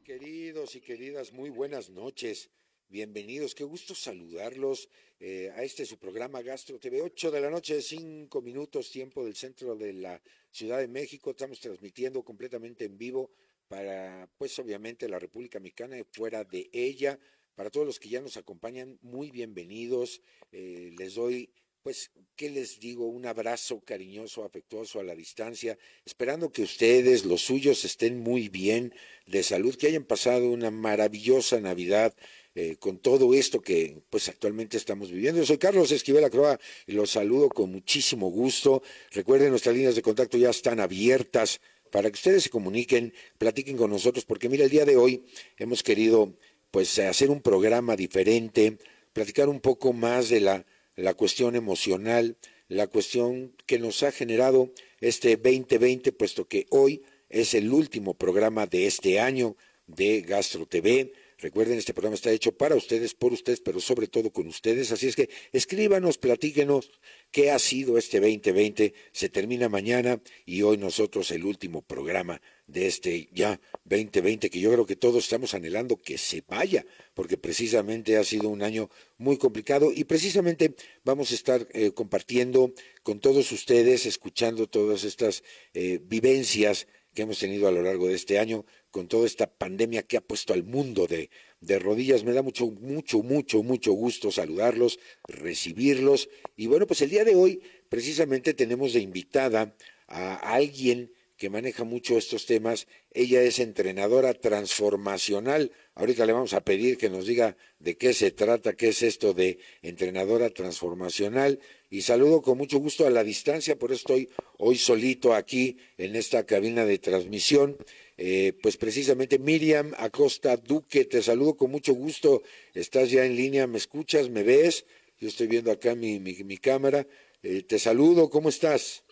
[0.00, 2.50] Queridos y queridas, muy buenas noches.
[2.88, 4.88] Bienvenidos, qué gusto saludarlos
[5.20, 9.34] eh, a este su programa Gastro TV, 8 de la noche, 5 minutos, tiempo del
[9.34, 11.30] centro de la Ciudad de México.
[11.30, 13.30] Estamos transmitiendo completamente en vivo
[13.68, 17.18] para, pues obviamente, la República Mexicana y fuera de ella.
[17.54, 20.20] Para todos los que ya nos acompañan, muy bienvenidos.
[20.52, 21.50] Eh, les doy
[21.86, 23.06] pues, ¿qué les digo?
[23.06, 28.92] Un abrazo cariñoso, afectuoso a la distancia, esperando que ustedes, los suyos, estén muy bien
[29.28, 32.12] de salud, que hayan pasado una maravillosa Navidad.
[32.56, 35.38] Eh, con todo esto que pues actualmente estamos viviendo.
[35.40, 36.58] Yo soy Carlos Esquivel Acroa
[36.88, 38.82] y los saludo con muchísimo gusto.
[39.12, 41.60] Recuerden, nuestras líneas de contacto ya están abiertas
[41.92, 45.24] para que ustedes se comuniquen, platiquen con nosotros, porque mira, el día de hoy
[45.56, 46.34] hemos querido
[46.72, 48.76] pues hacer un programa diferente,
[49.12, 50.66] platicar un poco más de la
[50.96, 52.36] la cuestión emocional,
[52.68, 58.66] la cuestión que nos ha generado este 2020, puesto que hoy es el último programa
[58.66, 61.12] de este año de Gastro TV.
[61.38, 64.90] Recuerden, este programa está hecho para ustedes, por ustedes, pero sobre todo con ustedes.
[64.90, 66.90] Así es que escríbanos, platíquenos
[67.30, 68.94] qué ha sido este 2020.
[69.12, 74.72] Se termina mañana y hoy nosotros el último programa de este ya 2020 que yo
[74.72, 79.36] creo que todos estamos anhelando que se vaya, porque precisamente ha sido un año muy
[79.36, 85.42] complicado y precisamente vamos a estar eh, compartiendo con todos ustedes, escuchando todas estas
[85.74, 90.02] eh, vivencias que hemos tenido a lo largo de este año, con toda esta pandemia
[90.02, 91.30] que ha puesto al mundo de,
[91.60, 92.24] de rodillas.
[92.24, 96.28] Me da mucho, mucho, mucho, mucho gusto saludarlos, recibirlos.
[96.56, 99.74] Y bueno, pues el día de hoy precisamente tenemos de invitada
[100.08, 102.86] a alguien que maneja mucho estos temas.
[103.12, 105.72] Ella es entrenadora transformacional.
[105.94, 109.34] Ahorita le vamos a pedir que nos diga de qué se trata, qué es esto
[109.34, 111.60] de entrenadora transformacional.
[111.90, 116.16] Y saludo con mucho gusto a la distancia, por eso estoy hoy solito aquí en
[116.16, 117.76] esta cabina de transmisión.
[118.18, 122.42] Eh, pues precisamente Miriam Acosta Duque, te saludo con mucho gusto.
[122.74, 124.30] Estás ya en línea, ¿me escuchas?
[124.30, 124.86] ¿Me ves?
[125.18, 127.06] Yo estoy viendo acá mi, mi, cámara.
[127.42, 129.04] Eh, te saludo, ¿cómo estás?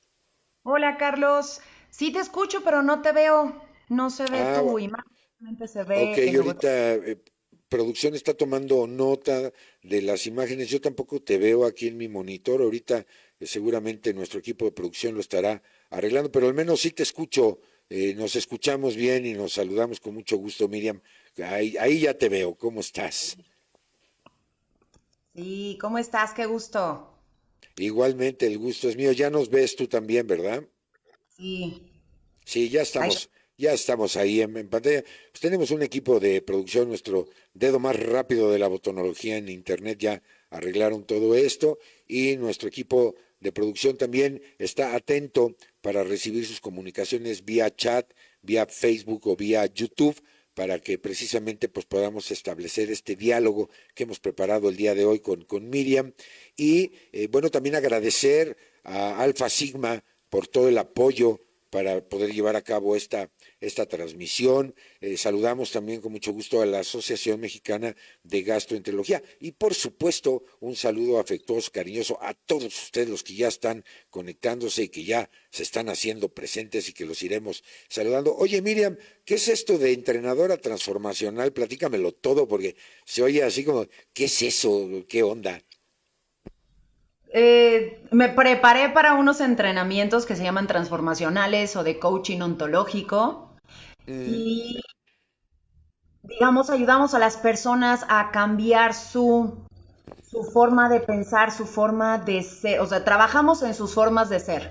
[0.63, 1.61] Hola Carlos,
[1.97, 3.62] Sí te escucho, pero no te veo.
[3.88, 6.10] No se ve ah, tu imagen, se ve.
[6.10, 7.22] Ok, ahorita eh,
[7.69, 10.69] producción está tomando nota de las imágenes.
[10.71, 12.62] Yo tampoco te veo aquí en mi monitor.
[12.62, 13.06] Ahorita
[13.38, 17.60] eh, seguramente nuestro equipo de producción lo estará arreglando, pero al menos sí te escucho.
[17.88, 21.00] Eh, nos escuchamos bien y nos saludamos con mucho gusto, Miriam.
[21.44, 22.56] Ahí, ahí ya te veo.
[22.56, 23.37] ¿Cómo estás?
[25.33, 26.34] Sí, ¿cómo estás?
[26.34, 27.15] Qué gusto.
[27.77, 29.12] Igualmente, el gusto es mío.
[29.12, 30.65] Ya nos ves tú también, ¿verdad?
[31.37, 31.83] Sí.
[32.45, 35.03] Sí, ya estamos, ya estamos ahí en, pantalla.
[35.03, 39.99] Pues tenemos un equipo de producción, nuestro dedo más rápido de la botonología en Internet
[39.99, 46.61] ya arreglaron todo esto y nuestro equipo de producción también está atento para recibir sus
[46.61, 50.22] comunicaciones vía chat, vía Facebook o vía YouTube
[50.55, 55.19] para que precisamente pues podamos establecer este diálogo que hemos preparado el día de hoy
[55.19, 56.12] con, con Miriam
[56.56, 61.39] y eh, bueno también agradecer a Alfa Sigma por todo el apoyo
[61.71, 63.31] para poder llevar a cabo esta,
[63.61, 64.75] esta transmisión.
[65.00, 70.43] Eh, saludamos también con mucho gusto a la Asociación Mexicana de Gastroenterología y por supuesto
[70.59, 75.31] un saludo afectuoso, cariñoso a todos ustedes los que ya están conectándose y que ya
[75.53, 78.34] se están haciendo presentes y que los iremos saludando.
[78.34, 81.53] Oye Miriam, ¿qué es esto de entrenadora transformacional?
[81.53, 82.75] Platícamelo todo porque
[83.05, 85.05] se oye así como, ¿qué es eso?
[85.09, 85.62] ¿Qué onda?
[87.37, 93.50] Eh, me preparé para unos entrenamientos que se llaman transformacionales o de coaching ontológico.
[94.06, 94.22] Mm.
[94.28, 94.81] Y,
[96.22, 99.67] digamos, ayudamos a las personas a cambiar su,
[100.31, 102.78] su forma de pensar, su forma de ser.
[102.78, 104.71] O sea, trabajamos en sus formas de ser.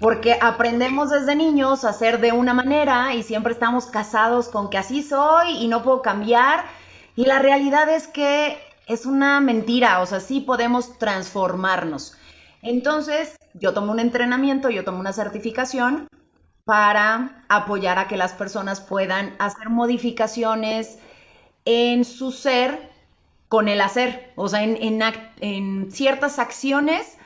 [0.00, 4.78] Porque aprendemos desde niños a ser de una manera y siempre estamos casados con que
[4.78, 6.64] así soy y no puedo cambiar.
[7.14, 12.16] Y la realidad es que es una mentira, o sea, sí podemos transformarnos.
[12.62, 16.08] Entonces, yo tomo un entrenamiento, yo tomo una certificación
[16.64, 20.98] para apoyar a que las personas puedan hacer modificaciones
[21.64, 22.90] en su ser
[23.48, 24.32] con el hacer.
[24.36, 25.02] O sea, en,
[25.40, 27.18] en, ciertas acciones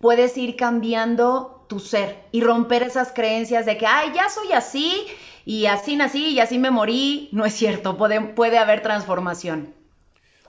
[0.00, 5.06] puedes ir cambiando tu ser y romper esas creencias de que, ay, ya soy así
[5.44, 7.28] y así nací y así me morí.
[7.32, 9.79] No es cierto, puede, puede haber transformación.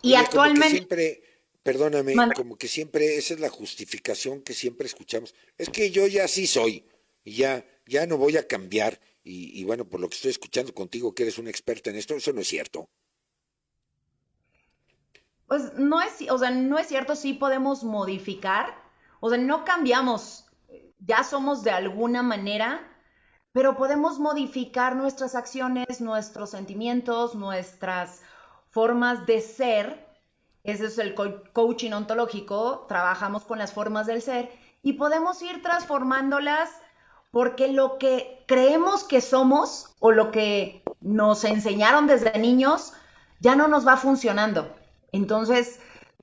[0.01, 0.69] Y actualmente...
[0.69, 1.23] siempre,
[1.63, 5.35] perdóname, como que siempre esa es la justificación que siempre escuchamos.
[5.57, 6.85] Es que yo ya sí soy
[7.23, 8.99] y ya, ya no voy a cambiar.
[9.23, 12.33] Y, bueno, por lo que estoy escuchando contigo, que eres una experta en esto, eso
[12.33, 12.89] no es cierto.
[15.45, 18.73] Pues no es, o sea, no es cierto, sí podemos modificar,
[19.19, 20.45] o sea, no cambiamos,
[20.97, 22.91] ya somos de alguna manera,
[23.51, 28.21] pero podemos modificar nuestras acciones, nuestros sentimientos, nuestras
[28.71, 30.07] formas de ser.
[30.63, 31.15] Ese es el
[31.53, 34.51] coaching ontológico, trabajamos con las formas del ser
[34.83, 36.69] y podemos ir transformándolas
[37.31, 42.93] porque lo que creemos que somos o lo que nos enseñaron desde niños
[43.39, 44.75] ya no nos va funcionando.
[45.11, 45.79] Entonces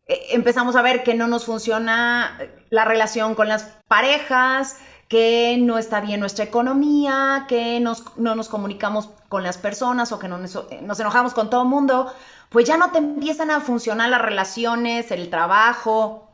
[0.06, 2.38] eh, empezamos a ver que no nos funciona
[2.70, 4.76] la relación con las parejas,
[5.08, 10.28] que no está bien nuestra economía, que no nos comunicamos con las personas o que
[10.28, 12.12] no nos, nos enojamos con todo el mundo,
[12.50, 16.28] pues ya no te empiezan a funcionar las relaciones, el trabajo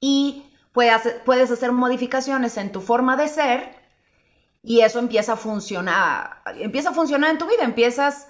[0.00, 3.76] y puedes, hacer modificaciones en tu forma de ser
[4.62, 8.28] y eso empieza a funcionar, empieza a funcionar en tu vida, empiezas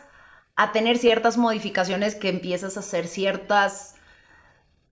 [0.57, 3.95] a tener ciertas modificaciones que empiezas a hacer ciertas,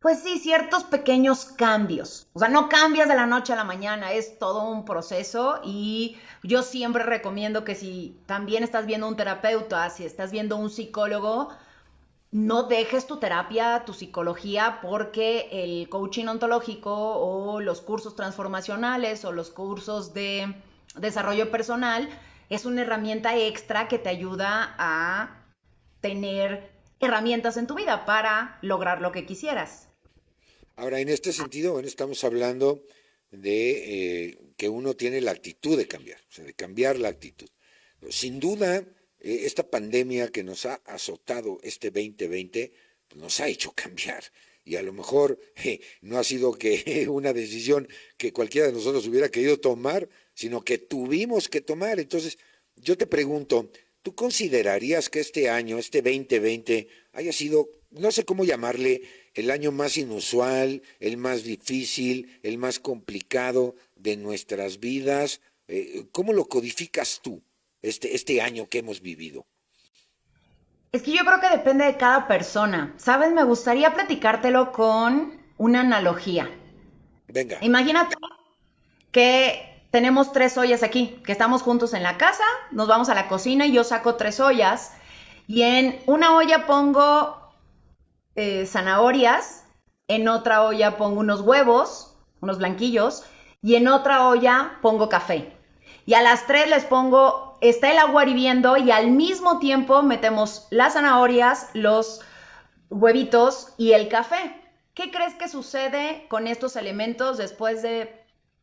[0.01, 2.29] pues sí, ciertos pequeños cambios.
[2.33, 6.17] O sea, no cambias de la noche a la mañana, es todo un proceso y
[6.43, 11.51] yo siempre recomiendo que si también estás viendo un terapeuta, si estás viendo un psicólogo,
[12.33, 19.33] no dejes tu terapia, tu psicología, porque el coaching ontológico o los cursos transformacionales o
[19.33, 20.55] los cursos de
[20.97, 22.09] desarrollo personal
[22.49, 25.45] es una herramienta extra que te ayuda a
[26.01, 29.89] tener herramientas en tu vida para lograr lo que quisieras.
[30.77, 32.83] Ahora, en este sentido, bueno, estamos hablando
[33.31, 37.49] de eh, que uno tiene la actitud de cambiar, o sea, de cambiar la actitud.
[38.09, 38.85] Sin duda,
[39.21, 42.73] eh, esta pandemia que nos ha azotado este 2020
[43.09, 44.25] pues, nos ha hecho cambiar.
[44.65, 45.39] Y a lo mejor
[46.01, 50.79] no ha sido que una decisión que cualquiera de nosotros hubiera querido tomar, sino que
[50.79, 51.99] tuvimos que tomar.
[51.99, 52.39] Entonces,
[52.77, 53.71] yo te pregunto,
[54.03, 59.03] ¿tú considerarías que este año, este 2020, haya sido, no sé cómo llamarle,
[59.35, 65.41] el año más inusual, el más difícil, el más complicado de nuestras vidas?
[65.69, 67.43] Eh, ¿Cómo lo codificas tú?
[67.83, 69.47] Este, este año que hemos vivido?
[70.93, 72.95] Es que yo creo que depende de cada persona.
[72.97, 73.33] ¿Sabes?
[73.33, 76.51] Me gustaría platicártelo con una analogía.
[77.29, 77.59] Venga.
[77.61, 78.17] Imagínate
[79.13, 83.29] que tenemos tres ollas aquí, que estamos juntos en la casa, nos vamos a la
[83.29, 84.93] cocina y yo saco tres ollas
[85.47, 87.37] y en una olla pongo
[88.37, 89.65] eh, zanahorias,
[90.07, 93.25] en otra olla pongo unos huevos, unos blanquillos,
[93.61, 95.53] y en otra olla pongo café.
[96.07, 100.67] Y a las tres les pongo está el agua hirviendo y al mismo tiempo metemos
[100.71, 102.21] las zanahorias, los
[102.89, 104.57] huevitos y el café.
[104.95, 108.11] ¿Qué crees que sucede con estos elementos después de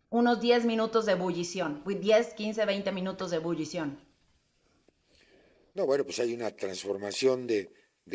[0.10, 1.84] unos 10 minutos de ebullición?
[1.86, 4.00] 10, 15, 20 minutos de ebullición.
[5.74, 7.72] No, bueno, pues hay una transformación de,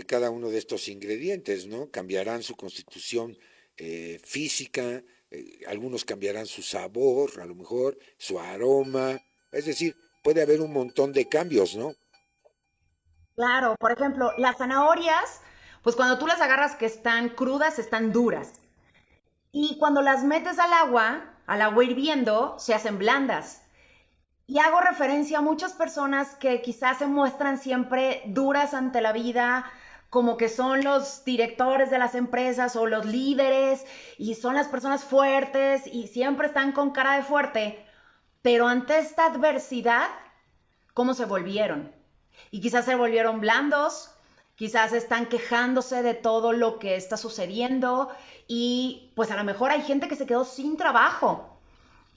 [0.07, 1.91] cada uno de estos ingredientes, ¿no?
[1.91, 3.39] Cambiarán su constitución
[3.77, 9.21] eh, física, eh, algunos cambiarán su sabor, a lo mejor, su aroma,
[9.53, 11.95] es decir, puede haber un montón de cambios, ¿no?
[13.35, 15.41] Claro, por ejemplo, las zanahorias,
[15.83, 18.53] pues cuando tú las agarras que están crudas, están duras.
[19.53, 23.63] Y cuando las metes al agua, al agua hirviendo, se hacen blandas.
[24.47, 29.71] Y hago referencia a muchas personas que quizás se muestran siempre duras ante la vida,
[30.11, 33.87] como que son los directores de las empresas o los líderes
[34.19, 37.83] y son las personas fuertes y siempre están con cara de fuerte,
[38.43, 40.09] pero ante esta adversidad,
[40.95, 41.93] ¿cómo se volvieron?
[42.51, 44.11] Y quizás se volvieron blandos,
[44.57, 48.11] quizás están quejándose de todo lo que está sucediendo
[48.49, 51.57] y pues a lo mejor hay gente que se quedó sin trabajo,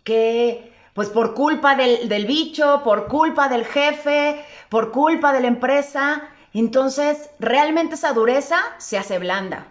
[0.03, 5.47] que pues por culpa del, del bicho, por culpa del jefe, por culpa de la
[5.47, 6.23] empresa,
[6.53, 9.67] entonces realmente esa dureza se hace blanda.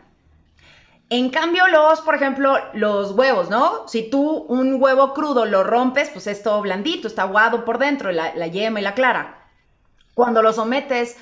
[1.17, 3.87] En cambio, los, por ejemplo, los huevos, ¿no?
[3.87, 8.11] Si tú un huevo crudo lo rompes, pues es todo blandito, está aguado por dentro,
[8.11, 9.47] la, yema y la clara.
[10.15, 11.17] Cuando lo sometes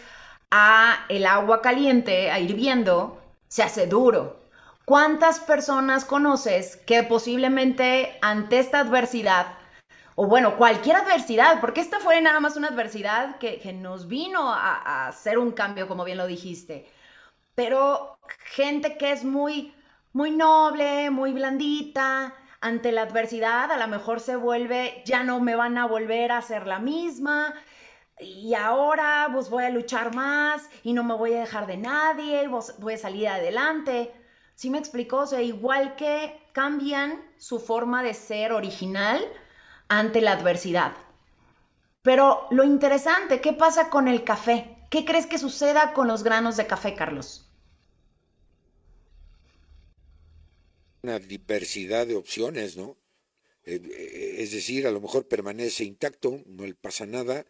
[0.50, 4.40] a el agua caliente, a hirviendo, se hace duro.
[4.86, 9.58] ¿Cuántas personas conoces que posiblemente ante esta adversidad,
[10.14, 15.08] o bueno, cualquier adversidad, porque esta fue nada más una adversidad que, nos vino a
[15.08, 16.90] hacer un cambio, como bien lo dijiste,
[17.54, 18.16] pero
[18.54, 19.74] gente que es muy,
[20.12, 25.56] muy noble, muy blandita, ante la adversidad a lo mejor se vuelve, ya no me
[25.56, 27.54] van a volver a hacer la misma,
[28.20, 32.48] y ahora pues voy a luchar más y no me voy a dejar de nadie,
[32.78, 34.14] voy a salir adelante.
[34.54, 35.20] ¿Sí me explicó?
[35.20, 39.24] O sea, igual que cambian su forma de ser original
[39.88, 40.92] ante la adversidad.
[42.02, 44.76] Pero lo interesante, ¿qué pasa con el café?
[44.90, 47.48] ¿Qué crees que suceda con los granos de café, Carlos?
[51.02, 52.96] Una diversidad de opciones, ¿no?
[53.64, 57.46] Eh, es decir, a lo mejor permanece intacto, no le pasa nada,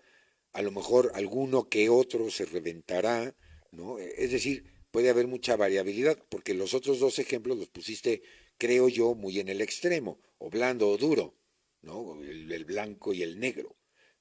[0.52, 3.34] a lo mejor alguno que otro se reventará,
[3.70, 3.98] ¿no?
[3.98, 8.22] Es decir, puede haber mucha variabilidad, porque los otros dos ejemplos los pusiste,
[8.58, 11.34] creo yo, muy en el extremo, o blando o duro,
[11.80, 12.22] ¿no?
[12.22, 13.76] El, blanco y el negro.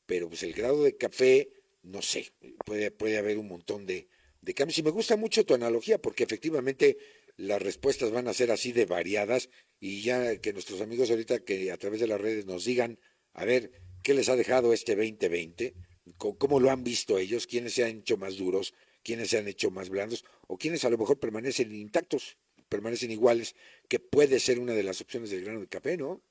[0.06, 1.52] Pero pues el grado de café,
[1.84, 2.34] no sé,
[2.66, 4.08] puede, puede haber un montón de,
[4.42, 4.78] de cambios.
[4.80, 6.98] Y me gusta mucho tu analogía, porque efectivamente
[7.38, 11.72] las respuestas van a ser así de variadas y ya que nuestros amigos ahorita que
[11.72, 13.00] a través de las redes nos digan,
[13.34, 13.72] a ver,
[14.04, 15.74] ¿qué les ha dejado este 2020?
[16.18, 17.48] ¿Cómo lo han visto ellos?
[17.48, 18.74] ¿Quiénes se han hecho más duros?
[19.04, 20.24] ¿Quiénes se han hecho más blandos?
[20.48, 22.38] ¿O quiénes a lo mejor permanecen intactos,
[22.70, 23.56] permanecen iguales?
[23.88, 26.22] Que puede ser una de las opciones del grano de café, ¿no?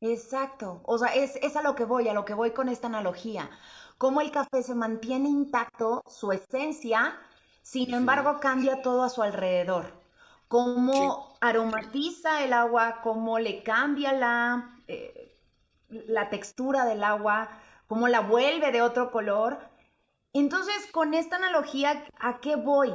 [0.00, 0.82] Exacto.
[0.84, 3.50] O sea, es, es a lo que voy, a lo que voy con esta analogía.
[3.98, 7.18] Cómo el café se mantiene intacto, su esencia,
[7.64, 10.04] sin embargo cambia todo a su alrededor
[10.54, 15.34] cómo aromatiza el agua, cómo le cambia la, eh,
[15.88, 17.48] la textura del agua,
[17.88, 19.58] cómo la vuelve de otro color.
[20.32, 22.94] Entonces, con esta analogía, ¿a qué voy?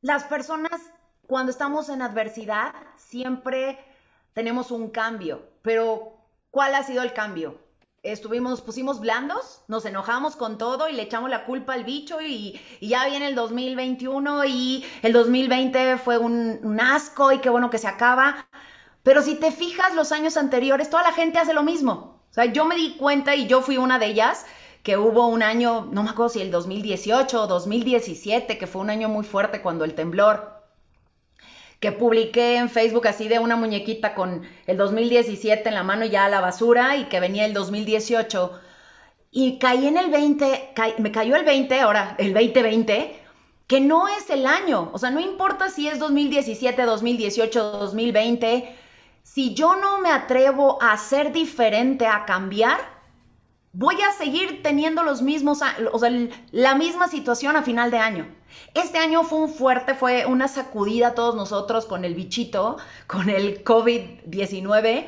[0.00, 0.80] Las personas,
[1.26, 3.78] cuando estamos en adversidad, siempre
[4.32, 6.16] tenemos un cambio, pero
[6.50, 7.58] ¿cuál ha sido el cambio?
[8.02, 12.60] Estuvimos, pusimos blandos, nos enojamos con todo y le echamos la culpa al bicho y,
[12.80, 17.78] ya viene el 2021 y el 2020 fue un, un, asco y qué bueno que
[17.78, 18.46] se acaba.
[19.02, 22.20] Pero si te fijas los años anteriores, toda la gente hace lo mismo.
[22.30, 24.46] O sea, yo me di cuenta y yo fui una de ellas
[24.82, 28.90] que hubo un año, no me acuerdo si el 2018 o 2017, que fue un
[28.90, 30.57] año muy fuerte cuando el temblor
[31.80, 36.24] que publiqué en Facebook así de una muñequita con el 2017 en la mano ya
[36.24, 38.60] a la basura y que venía el 2018.
[39.30, 43.20] Y caí en el 20, me cayó el 20, ahora el 2020,
[43.66, 44.90] que no es el año.
[44.92, 48.76] O sea, no importa si es 2017, 2018, 2020.
[49.22, 52.97] Si yo no me atrevo a ser diferente, a cambiar,
[53.78, 55.60] voy a seguir teniendo los mismos,
[55.92, 56.12] o sea,
[56.50, 58.26] la misma situación a final de año.
[58.74, 63.30] Este año fue un fuerte, fue una sacudida a todos nosotros con el bichito, con
[63.30, 65.06] el COVID-19.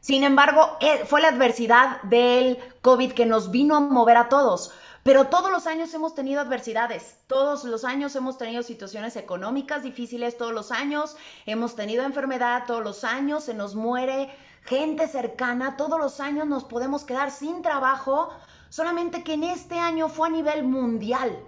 [0.00, 4.72] Sin embargo, eh, fue la adversidad del COVID que nos vino a mover a todos.
[5.04, 10.36] Pero todos los años hemos tenido adversidades, todos los años hemos tenido situaciones económicas difíciles,
[10.36, 16.00] todos los años hemos tenido enfermedad, todos los años se nos muere gente cercana, todos
[16.00, 18.30] los años nos podemos quedar sin trabajo,
[18.70, 21.38] solamente que en este año fue a nivel mundial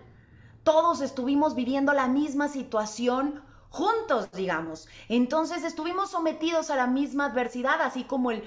[0.66, 4.88] todos estuvimos viviendo la misma situación juntos, digamos.
[5.08, 8.42] Entonces estuvimos sometidos a la misma adversidad, así como el,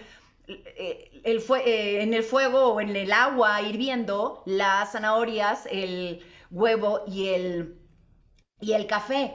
[0.50, 7.29] eh, eh, en el fuego o en el agua hirviendo, las zanahorias, el huevo y
[7.29, 7.79] el,
[8.60, 9.34] y el café.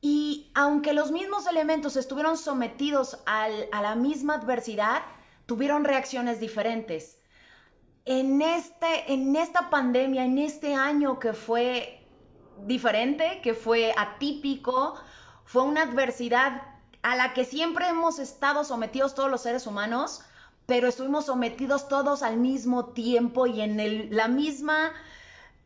[0.00, 5.02] Y aunque los mismos elementos estuvieron sometidos a la misma adversidad,
[5.46, 7.16] tuvieron reacciones diferentes
[8.06, 12.06] en, este, en esta pandemia, en este año que fue
[12.64, 14.94] diferente, que fue atípico,
[15.44, 16.62] fue una adversidad
[17.06, 20.22] a la que siempre hemos estado sometidos todos los seres humanos,
[20.66, 24.92] pero estuvimos sometidos todos al mismo tiempo y en la misma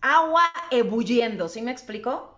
[0.02, 2.36] agua ebulliendo, ¿sí me explico?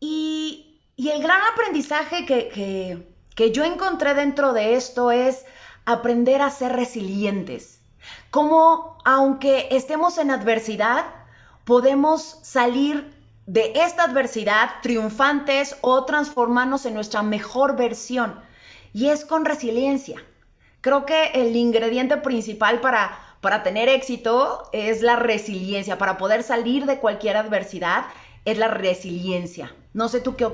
[0.00, 0.68] Y,
[0.98, 5.46] el gran aprendizaje que, que yo encontré dentro de esto es
[5.86, 7.80] aprender a ser resilientes
[8.30, 11.06] cómo aunque estemos en adversidad,
[11.64, 18.40] podemos salir de esta adversidad triunfantes o transformarnos en nuestra mejor versión.
[18.92, 20.24] Y es con resiliencia.
[20.80, 25.98] Creo que el ingrediente principal para, para tener éxito es la resiliencia.
[25.98, 28.06] Para poder salir de cualquier adversidad
[28.44, 29.74] es la resiliencia.
[29.92, 30.48] No sé tú qué,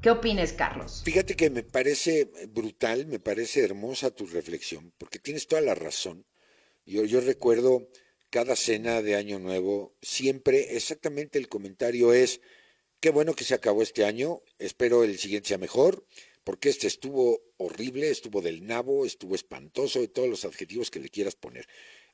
[0.00, 1.02] qué opines, Carlos.
[1.04, 6.26] Fíjate que me parece brutal, me parece hermosa tu reflexión, porque tienes toda la razón.
[6.86, 7.88] Yo, recuerdo
[8.34, 12.40] cada cena de Año Nuevo, siempre exactamente el comentario es,
[12.98, 16.04] qué bueno que se acabó este año, espero el siguiente sea mejor,
[16.42, 21.10] porque este estuvo horrible, estuvo del nabo, estuvo espantoso, de todos los adjetivos que le
[21.10, 21.68] quieras poner.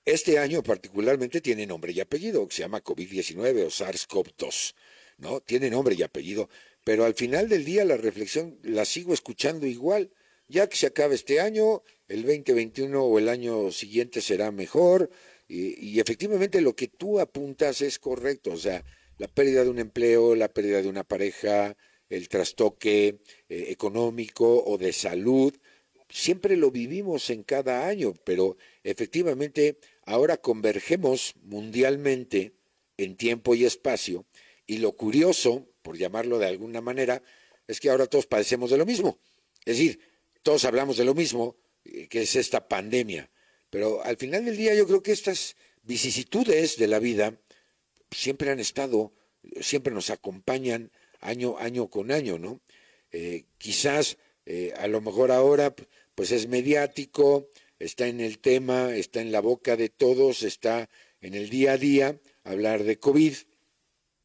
[0.04, 4.74] Este año particularmente tiene nombre y apellido, se llama COVID-19 o SARS-CoV-2,
[5.16, 5.40] ¿no?
[5.40, 6.50] Tiene nombre y apellido,
[6.84, 10.10] pero al final del día la reflexión la sigo escuchando igual
[10.50, 15.08] ya que se acabe este año, el 2021 o el año siguiente será mejor.
[15.52, 18.84] Y, efectivamente lo que tú apuntas es correcto, o sea,
[19.18, 21.76] la pérdida de un empleo, la pérdida de una pareja,
[22.08, 25.52] el trastoque eh, económico o de salud,
[26.08, 32.54] siempre lo vivimos en cada año, pero efectivamente ahora convergemos mundialmente
[32.96, 34.26] en tiempo y espacio
[34.68, 37.24] y lo curioso, por llamarlo de alguna manera,
[37.66, 39.18] es que ahora todos padecemos de lo mismo.
[39.64, 39.98] Es decir,
[40.44, 43.28] todos hablamos de lo mismo, eh, que es esta pandemia.
[43.70, 47.40] Pero al final del día yo creo que estas vicisitudes de la vida
[48.10, 49.12] siempre han estado,
[49.60, 52.60] siempre nos acompañan año, año con año, ¿no?
[53.12, 55.74] Eh, quizás eh, a lo mejor ahora
[56.14, 57.48] pues es mediático,
[57.78, 60.88] está en el tema, está en la boca de todos, está
[61.20, 63.34] en el día a día hablar de COVID,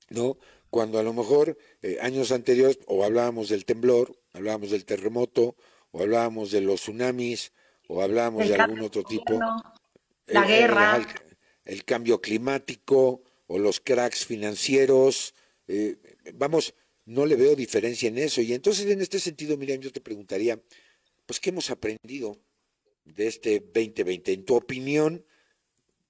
[0.10, 0.38] ¿no?
[0.70, 5.56] Cuando a lo mejor eh, años anteriores o hablábamos del temblor, hablábamos del terremoto,
[5.92, 7.54] o hablábamos de los tsunamis,
[7.88, 9.40] o hablábamos de algún otro tipo.
[10.28, 11.06] La guerra.
[11.64, 15.34] El, cambio climático, o los cracks financieros.
[15.68, 15.98] Eh,
[16.34, 16.76] vamos,
[17.06, 18.42] no le veo diferencia en eso.
[18.42, 20.62] Y entonces, en este sentido, Miriam, yo te preguntaría,
[21.26, 22.40] pues, ¿qué hemos aprendido
[23.04, 24.34] de este 2020?
[24.34, 25.26] En tu opinión,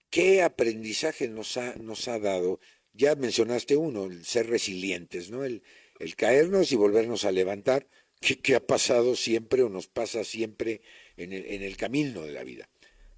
[0.10, 2.60] ¿qué aprendizaje nos ha, nos ha dado?
[2.94, 5.44] Ya mencionaste uno, el ser resilientes, ¿no?
[5.44, 5.64] El,
[6.00, 7.88] el caernos y volvernos a levantar,
[8.20, 10.82] que, ha pasado siempre o nos pasa siempre
[11.18, 12.68] en el, en el camino de la vida.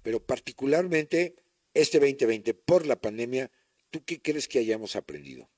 [0.02, 1.36] Pero particularmente
[1.74, 3.50] este 2020, por la pandemia,
[3.90, 5.48] ¿tú qué crees que hayamos aprendido?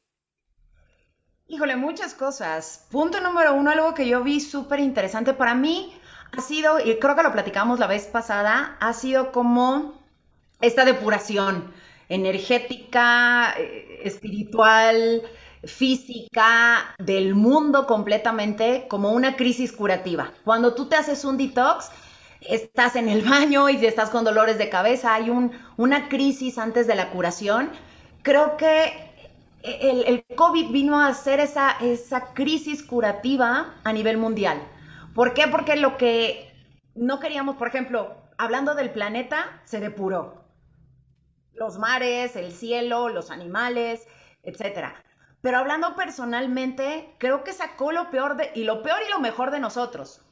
[1.48, 2.86] Híjole, muchas cosas.
[2.90, 5.92] Punto número uno, algo que yo vi súper interesante para mí
[6.36, 10.00] ha sido, y creo que lo platicamos la vez pasada, ha sido como
[10.60, 11.72] esta depuración
[12.08, 15.22] energética, eh, espiritual,
[15.64, 20.32] física, del mundo completamente, como una crisis curativa.
[20.44, 21.90] Cuando tú te haces un detox,
[22.40, 26.86] estás en el baño y estás con dolores de cabeza, hay un, una crisis antes
[26.86, 27.70] de la curación.
[28.22, 29.10] Creo que
[29.62, 34.60] el, COVID vino a hacer esa, esa crisis curativa a nivel mundial.
[35.14, 35.48] ¿Por qué?
[35.48, 36.50] Porque lo que
[36.94, 40.44] no queríamos, por ejemplo, hablando del planeta, se depuró.
[41.54, 44.06] Los mares, el cielo, los animales,
[44.42, 44.94] etcétera.
[45.42, 49.50] Pero hablando personalmente, creo que sacó lo peor de, y lo peor y lo mejor
[49.50, 50.22] de nosotros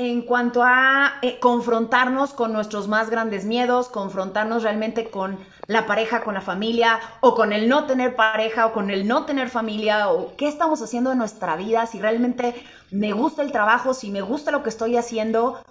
[0.00, 6.22] en cuanto a eh, confrontarnos con nuestros más grandes miedos, confrontarnos realmente con la pareja,
[6.22, 10.08] con la familia, o con el no tener pareja, o con el no tener familia,
[10.08, 12.54] o qué estamos haciendo en nuestra vida, si realmente
[12.90, 15.62] me gusta el trabajo, si me gusta lo que estoy haciendo.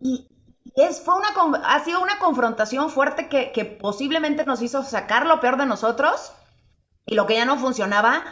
[0.00, 0.28] Y
[0.76, 1.30] es, fue una,
[1.64, 6.32] ha sido una confrontación fuerte que, que posiblemente nos hizo sacar lo peor de nosotros
[7.04, 8.22] y lo que ya no funcionaba,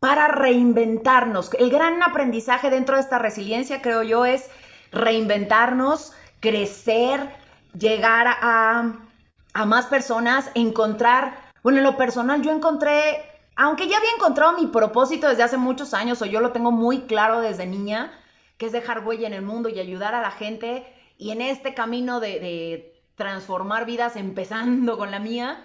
[0.00, 1.50] para reinventarnos.
[1.54, 4.48] El gran aprendizaje dentro de esta resiliencia, creo yo, es
[4.92, 7.28] reinventarnos, crecer,
[7.76, 8.94] llegar a,
[9.66, 13.22] más personas, encontrar, bueno, en lo personal yo encontré,
[13.56, 17.02] aunque ya había encontrado mi propósito desde hace muchos años, o yo lo tengo muy
[17.02, 18.12] claro desde niña,
[18.56, 20.86] que es dejar huella en el mundo y ayudar a la gente,
[21.18, 25.64] y en este camino de, de transformar vidas, empezando con la mía,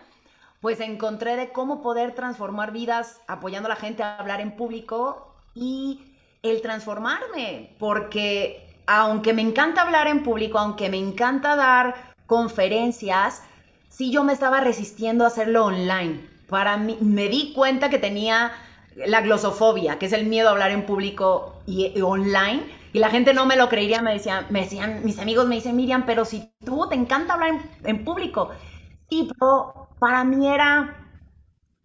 [0.63, 5.35] pues encontré de cómo poder transformar vidas apoyando a la gente a hablar en público
[5.53, 5.99] y
[6.41, 13.43] el transformarme, porque aunque me encanta hablar en público, aunque me encanta dar conferencias,
[13.89, 16.25] sí yo me estaba resistiendo a hacerlo online.
[16.47, 18.53] Para mí, me di cuenta que tenía
[18.95, 22.63] la glosofobia, que es el miedo a hablar en público y, online.
[22.93, 25.75] Y la gente no me lo creería, me decían, me decían, mis amigos me dicen,
[25.75, 28.51] Miriam, pero si tú te encanta hablar en, en público.
[29.99, 31.07] Para mí era,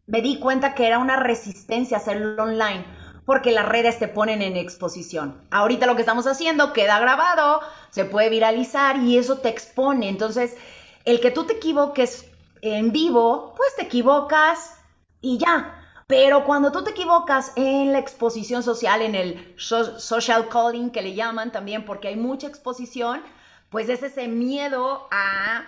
[0.06, 2.84] me di cuenta que era una resistencia hacerlo online
[3.28, 5.46] porque las redes te ponen en exposición.
[5.50, 7.60] Ahorita lo que estamos haciendo queda grabado,
[7.90, 10.08] se puede viralizar y eso te expone.
[10.08, 10.56] Entonces,
[11.04, 12.24] el que tú te equivoques
[12.62, 14.78] en vivo, pues te equivocas
[15.20, 15.74] y ya.
[16.06, 21.14] Pero cuando tú te equivocas en la exposición social, en el social calling que le
[21.14, 23.20] llaman también, porque hay mucha exposición,
[23.68, 25.66] pues es ese miedo a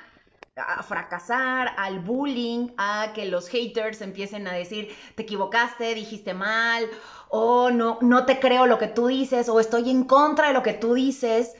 [0.56, 6.88] a fracasar, al bullying, a que los haters empiecen a decir, te equivocaste, dijiste mal,
[7.28, 10.62] o no, no te creo lo que tú dices, o estoy en contra de lo
[10.62, 11.54] que tú dices.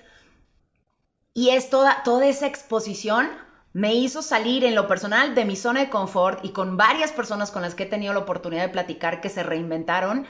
[1.32, 3.30] Y es toda, toda esa exposición
[3.72, 7.52] me hizo salir en lo personal de mi zona de confort y con varias personas
[7.52, 10.26] con las que he tenido la oportunidad de platicar que se reinventaron,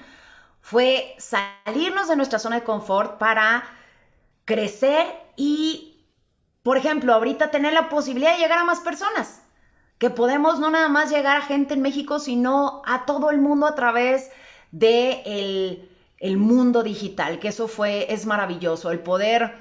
[0.61, 3.65] fue salirnos de nuestra zona de confort para
[4.45, 5.90] crecer y
[6.63, 9.43] por ejemplo, ahorita tener la posibilidad de llegar a más personas,
[9.99, 13.67] que podemos no nada más llegar a gente en México, sino a todo el mundo
[13.67, 14.31] a través
[14.73, 15.87] de
[16.19, 19.55] el, mundo digital, que eso fue, es maravilloso, el poder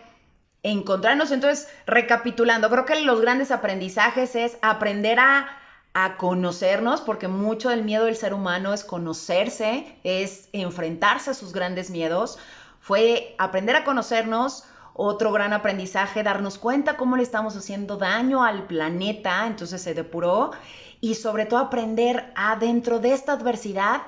[0.63, 1.31] encontrarnos.
[1.31, 5.49] Entonces, recapitulando, creo que los grandes aprendizajes es aprender a,
[5.93, 11.53] a conocernos, porque mucho del miedo del ser humano es conocerse, es enfrentarse a sus
[11.53, 12.37] grandes miedos,
[12.79, 14.63] fue aprender a conocernos,
[15.01, 20.51] otro gran aprendizaje, darnos cuenta cómo le estamos haciendo daño al planeta, entonces se depuró,
[20.99, 24.01] y sobre todo aprender a dentro de esta adversidad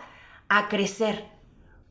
[0.49, 1.25] a crecer,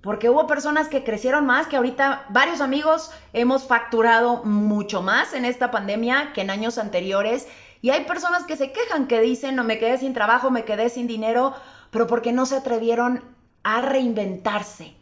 [0.03, 5.47] porque hubo personas que crecieron más, que ahorita varios amigos hemos facturado mucho más en
[5.47, 7.49] esta pandemia que en años anteriores.
[7.83, 10.89] Y hay personas que se quejan, que dicen, no me quedé sin trabajo, me quedé
[10.89, 11.55] sin dinero,
[11.91, 13.25] pero porque no se atrevieron
[13.63, 14.95] a reinventarse.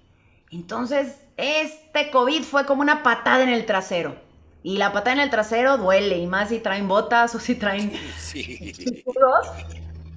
[0.51, 4.21] Entonces, este COVID fue como una patada en el trasero.
[4.63, 7.93] Y la patada en el trasero duele, y más si traen botas o si traen
[8.19, 9.05] sí.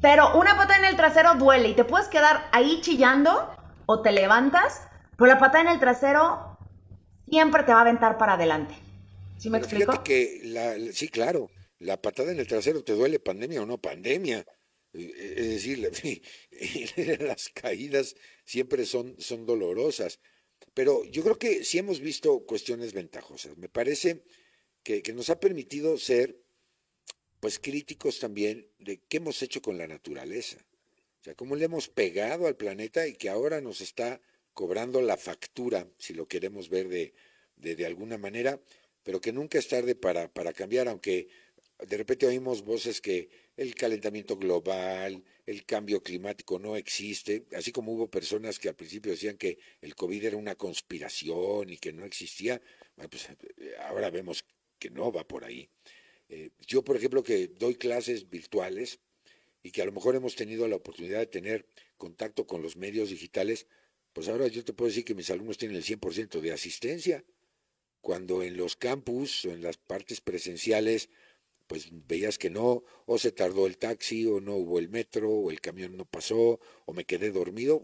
[0.02, 3.56] Pero una patada en el trasero duele y te puedes quedar ahí chillando
[3.86, 4.82] o te levantas,
[5.16, 6.58] pero la patada en el trasero
[7.30, 8.74] siempre te va a aventar para adelante.
[9.38, 10.04] ¿Sí me explico?
[10.04, 14.44] que sí, claro, la patada en el trasero te duele pandemia o no pandemia.
[14.94, 15.80] Eh, es decir,
[17.22, 20.20] las caídas siempre son, son dolorosas.
[20.74, 23.58] Pero yo creo que sí hemos visto cuestiones ventajosas.
[23.58, 24.24] Me parece
[24.84, 26.40] que, nos ha permitido ser
[27.40, 30.58] pues críticos también de qué hemos hecho con la naturaleza.
[31.20, 34.22] O sea, cómo le hemos pegado al planeta y que ahora nos está
[34.54, 37.14] cobrando la factura, si lo queremos ver de,
[37.56, 38.60] de, alguna manera,
[39.04, 41.30] pero que nunca es tarde para, para cambiar, aunque
[41.80, 47.94] de repente oímos voces que el calentamiento global, el cambio climático no existe, así como
[47.94, 52.06] hubo personas que al principio decían que el COVID era una conspiración y que no
[52.06, 52.62] existía,
[52.96, 53.28] bueno, pues
[53.80, 54.46] ahora vemos
[54.78, 55.70] que no va por ahí.
[56.30, 59.00] Eh, yo, por ejemplo, que doy clases virtuales,
[59.64, 61.66] y que a lo mejor hemos tenido la oportunidad de tener
[61.98, 63.68] contacto con los medios digitales,
[64.14, 67.24] pues ahora yo te puedo decir que mis alumnos tienen el 100% de asistencia,
[68.02, 71.10] cuando en los campus o en las partes presenciales,
[71.72, 75.52] pues veías que no, o se tardó el taxi, o no hubo el metro, o
[75.52, 77.82] el camión no pasó, o me quedé dormido,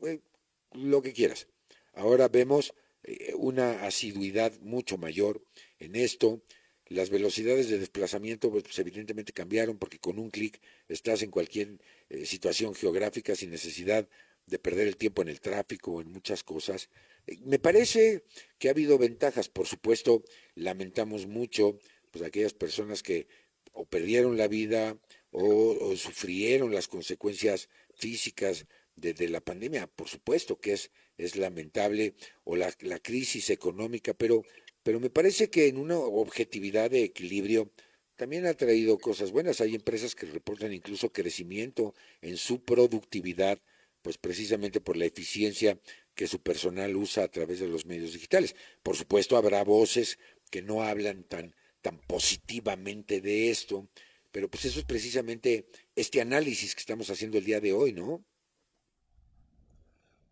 [0.74, 1.48] lo que quieras.
[1.94, 2.74] Ahora vemos
[3.04, 5.42] eh, una asiduidad mucho mayor
[5.80, 6.44] en esto,
[6.88, 11.80] las velocidades de desplazamiento pues, pues, evidentemente cambiaron porque con un clic estás en cualquier
[12.10, 14.10] eh, situación geográfica sin necesidad
[14.48, 16.90] de perder el tiempo en el tráfico o en muchas cosas.
[17.26, 18.26] Eh, me parece
[18.60, 21.80] que ha habido ventajas, por supuesto, lamentamos mucho
[22.12, 23.28] pues aquellas personas que
[23.78, 24.98] o perdieron la vida
[25.32, 32.56] o, sufrieron las consecuencias físicas de, la pandemia, por supuesto que es, es lamentable, o
[32.56, 34.44] la, la crisis económica, pero
[34.88, 37.74] pero me parece que en una objetividad de equilibrio
[38.16, 39.60] también ha traído cosas buenas.
[39.60, 43.62] Hay empresas que reportan incluso crecimiento en su productividad,
[44.02, 45.78] pues precisamente por la eficiencia
[46.16, 48.56] que su personal usa a través de los medios digitales.
[48.82, 50.20] Por supuesto, habrá voces
[50.52, 51.54] que no hablan tan,
[51.88, 53.88] tan positivamente de esto,
[54.34, 58.26] pero pues eso es precisamente este análisis que estamos haciendo el día de hoy, ¿no?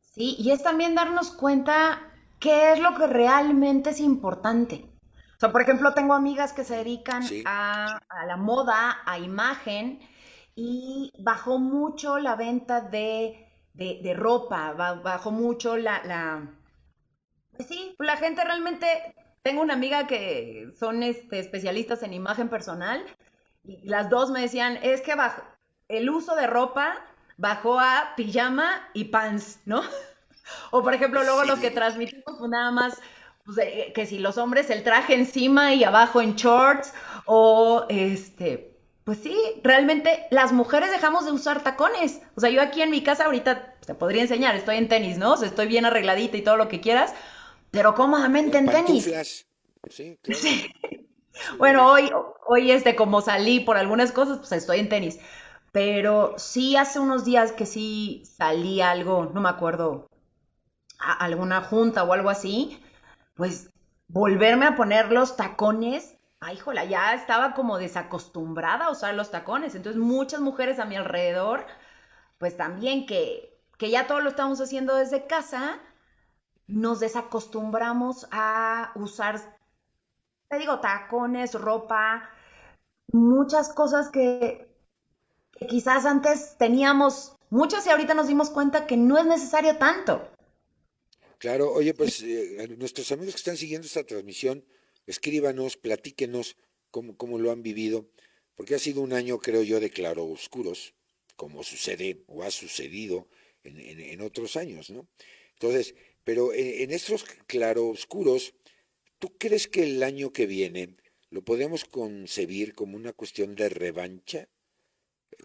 [0.01, 4.83] Sí, y es también darnos cuenta qué es lo que realmente es importante.
[5.37, 10.01] O sea, por ejemplo, tengo amigas que se dedican a, la moda, a imagen,
[10.55, 13.49] y bajó mucho la venta de,
[14.13, 16.53] ropa, bajó mucho la, la...
[17.55, 19.15] Pues sí, la gente realmente...
[19.45, 23.05] Tengo una amiga que son este, especialistas en imagen personal
[23.63, 25.43] y las dos me decían, es que bajó,
[25.87, 26.95] el uso de ropa
[27.37, 29.83] bajó a pijama y pants, ¿no?
[30.71, 32.99] O por ejemplo, luego los que transmitimos, pues nada más,
[33.45, 36.93] pues, eh, que si los hombres el traje encima y abajo en shorts,
[37.25, 42.21] o este, pues sí, realmente las mujeres dejamos de usar tacones.
[42.35, 45.33] O sea, yo aquí en mi casa ahorita te podría enseñar, estoy en tenis, ¿no?
[45.33, 47.13] O sea, estoy bien arregladita y todo lo que quieras,
[47.75, 49.11] pero cómodamente en tenis.
[49.89, 50.71] Sí,
[51.57, 52.09] Bueno, hoy,
[52.47, 55.19] hoy este, como salí por algunas cosas, pues estoy en tenis.
[55.73, 60.07] Pero sí hace unos días que sí salí algo, no me acuerdo
[60.97, 62.81] alguna junta o algo así,
[63.33, 63.69] pues
[64.07, 69.75] volverme a poner los tacones, ay, jola, ya estaba como desacostumbrada a usar los tacones.
[69.75, 71.65] Entonces, muchas mujeres a mi alrededor,
[72.37, 75.81] pues también que, que ya todo lo estamos haciendo desde casa,
[76.67, 79.59] nos desacostumbramos a usar,
[80.49, 82.29] te digo, tacones, ropa,
[83.11, 84.67] muchas cosas que,
[85.69, 90.31] quizás antes teníamos muchas y ahorita nos dimos cuenta que no es necesario tanto.
[91.37, 94.65] Claro, oye, pues eh, nuestros amigos que están siguiendo esta transmisión,
[95.05, 96.57] escríbanos, platíquenos
[96.91, 98.09] cómo, cómo lo han vivido,
[98.55, 100.93] porque ha sido un año, creo yo, de claroscuros,
[101.35, 103.27] como sucede o ha sucedido
[103.63, 105.07] en, en, otros años, ¿no?
[105.53, 108.53] Entonces, pero en, en estos claroscuros,
[109.19, 110.97] ¿tú crees que el año que viene
[111.29, 114.49] lo podemos concebir como una cuestión de revancha?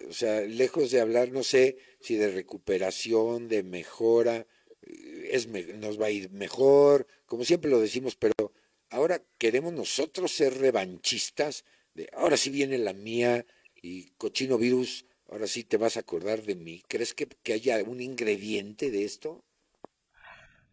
[0.08, 4.46] O sea, lejos de hablar, no sé, si de recuperación, de mejora,
[4.82, 8.52] es, nos va a ir mejor, como siempre lo decimos, pero
[8.88, 11.64] ahora queremos nosotros ser revanchistas,
[11.94, 16.42] de ahora sí viene la mía y cochino virus, ahora sí te vas a acordar
[16.42, 16.82] de mí.
[16.88, 19.44] ¿Crees que, que haya un ingrediente de esto?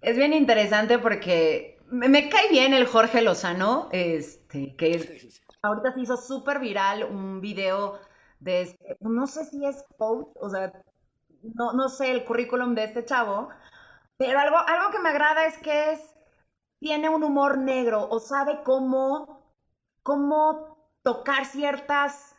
[0.01, 5.29] Es bien interesante porque me, cae bien el Jorge Lozano, este, que
[5.61, 7.99] ahorita se hizo súper viral un video
[8.39, 10.71] de, este, no sé si es coach, o sea,
[11.55, 13.49] no, no sé el currículum de este chavo,
[14.17, 15.99] pero algo, algo que me agrada es que es,
[16.79, 19.53] tiene un humor negro o sabe cómo,
[20.03, 22.35] cómo tocar ciertas,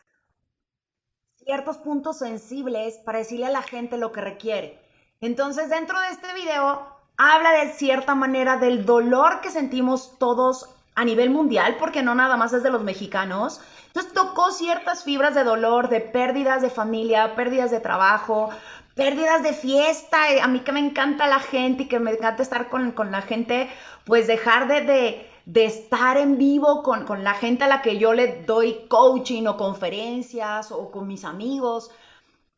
[1.35, 4.79] ciertos puntos sensibles para decirle a la gente lo que requiere.
[5.21, 11.03] Entonces, dentro de este video, habla de cierta manera del dolor que sentimos todos a
[11.03, 13.59] nivel mundial, porque no nada más es de los mexicanos.
[13.87, 18.49] Entonces tocó ciertas fibras de dolor, de pérdidas de familia, pérdidas de trabajo,
[18.95, 20.31] pérdidas de fiesta.
[20.31, 23.21] Eh, a mí que me encanta la gente y que me encanta estar con, la
[23.21, 23.69] gente,
[24.05, 28.13] pues dejar de, de, estar en vivo con, con, la gente a la que yo
[28.13, 31.91] le doy coaching o conferencias o con mis amigos.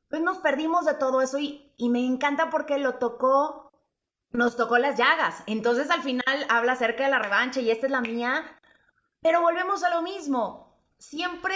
[0.08, 3.71] Pues nos perdimos de todo eso y, y me encanta porque lo tocó
[4.32, 5.44] nos tocó las llagas.
[5.48, 8.44] Entonces al final habla acerca de la revancha y esta es la mía.
[9.22, 10.76] Pero volvemos a lo mismo.
[10.98, 11.56] Siempre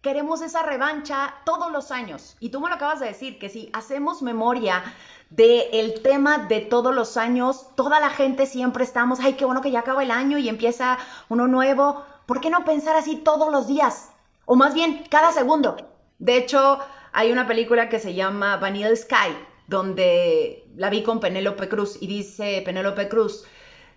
[0.00, 2.36] queremos esa revancha todos los años.
[2.38, 4.84] Y tú me lo acabas de decir, que si hacemos memoria
[5.30, 9.70] del tema de todos los años, toda la gente siempre estamos, ay, qué bueno que
[9.70, 12.04] ya acaba el año y empieza uno nuevo.
[12.26, 14.10] ¿Por qué no pensar así todos los días?
[14.44, 15.76] O más bien, cada segundo.
[16.18, 16.78] De hecho,
[17.12, 19.34] hay una película que se llama Vanilla Sky,
[19.66, 23.44] donde la vi con Penélope Cruz y dice Penélope Cruz,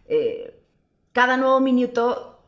[0.07, 0.61] eh,
[1.11, 2.39] cada nuevo minuto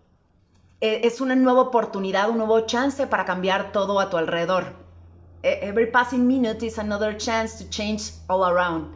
[0.81, 4.73] eh, es una nueva oportunidad, un nuevo chance para cambiar todo a tu alrededor.
[5.43, 8.95] E, every passing minute is another chance to change all around.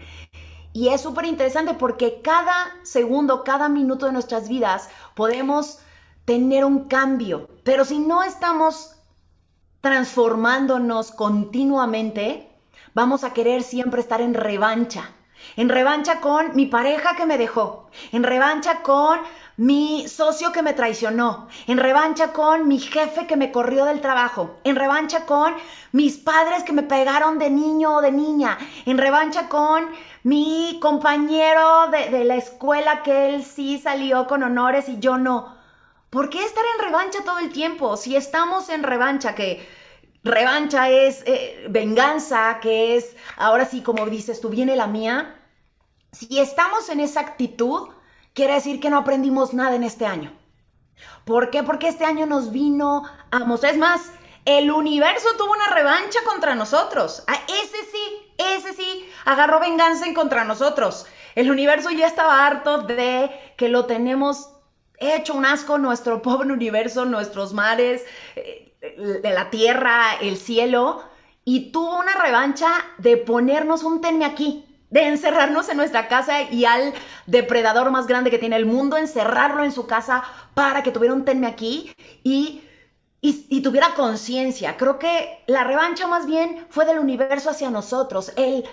[0.74, 5.80] Y es súper interesante porque cada segundo, cada minuto de nuestras vidas podemos
[6.26, 7.50] tener un cambio.
[7.64, 8.96] Pero si no estamos
[9.82, 12.50] transformándonos continuamente,
[12.94, 15.10] vamos a querer siempre estar en revancha.
[15.58, 17.90] En revancha con mi pareja que me dejó.
[18.12, 19.20] En revancha con
[19.58, 21.48] mi socio que me traicionó.
[21.68, 24.56] En revancha con mi jefe que me corrió del trabajo.
[24.64, 25.54] En revancha con
[25.92, 28.58] mis padres que me pegaron de niño o de niña.
[28.86, 29.90] En revancha con
[30.24, 35.56] mi compañero de, de la escuela que él sí salió con honores y yo no.
[36.10, 37.98] ¿Por qué estar en revancha todo el tiempo?
[37.98, 39.68] Si estamos en revancha, que
[40.24, 45.40] revancha es eh, venganza, que es, ahora sí, como dices tú, viene la mía.
[46.12, 47.90] Si estamos en esa actitud,
[48.34, 50.32] quiere decir que no aprendimos nada en este año.
[51.26, 51.64] ¿Por qué?
[51.64, 53.68] Porque este año nos vino a.
[53.68, 54.12] Es más,
[54.46, 57.24] el universo tuvo una revancha contra nosotros.
[57.28, 61.06] A ese sí, ese sí, agarró venganza en contra nosotros.
[61.36, 64.50] El universo ya estaba harto de que lo tenemos
[65.00, 68.04] hecho un asco, nuestro pobre universo, nuestros mares.
[68.36, 71.04] Eh, de la tierra, el cielo,
[71.46, 72.67] y tuvo una revancha
[72.98, 76.93] de ponernos un tenme aquí, de encerrarnos en nuestra casa y al
[77.26, 81.26] depredador más grande que tiene el mundo, encerrarlo en su casa para que tuviera un
[81.26, 81.91] tenme aquí
[82.24, 82.62] y,
[83.22, 84.76] y, tuviera conciencia.
[84.76, 88.34] Creo que la revancha más bien fue del universo hacia nosotros.
[88.36, 88.65] El,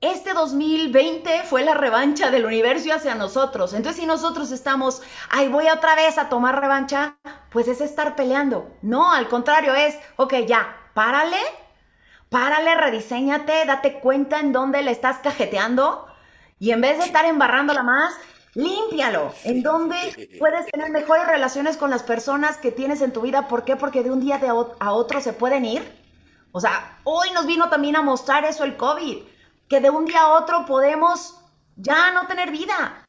[0.00, 3.72] este 2020 fue la revancha del universo hacia nosotros.
[3.72, 7.16] Entonces, si nosotros estamos, ay, voy otra vez a tomar revancha,
[7.50, 8.70] pues es estar peleando.
[8.80, 11.40] No, al contrario, es, ok, ya, párale,
[12.28, 16.06] párale, rediseñate, date cuenta en dónde le estás cajeteando
[16.60, 18.14] y en vez de estar embarrándola más,
[18.54, 19.34] límpialo.
[19.42, 19.96] En dónde
[20.38, 23.48] puedes tener mejores relaciones con las personas que tienes en tu vida.
[23.48, 23.74] ¿Por qué?
[23.74, 24.40] Porque de un día
[24.78, 25.82] a otro se pueden ir.
[26.52, 29.18] O sea, hoy nos vino también a mostrar eso el COVID
[29.68, 31.38] que de un día a otro podemos
[31.76, 33.06] ya no tener vida,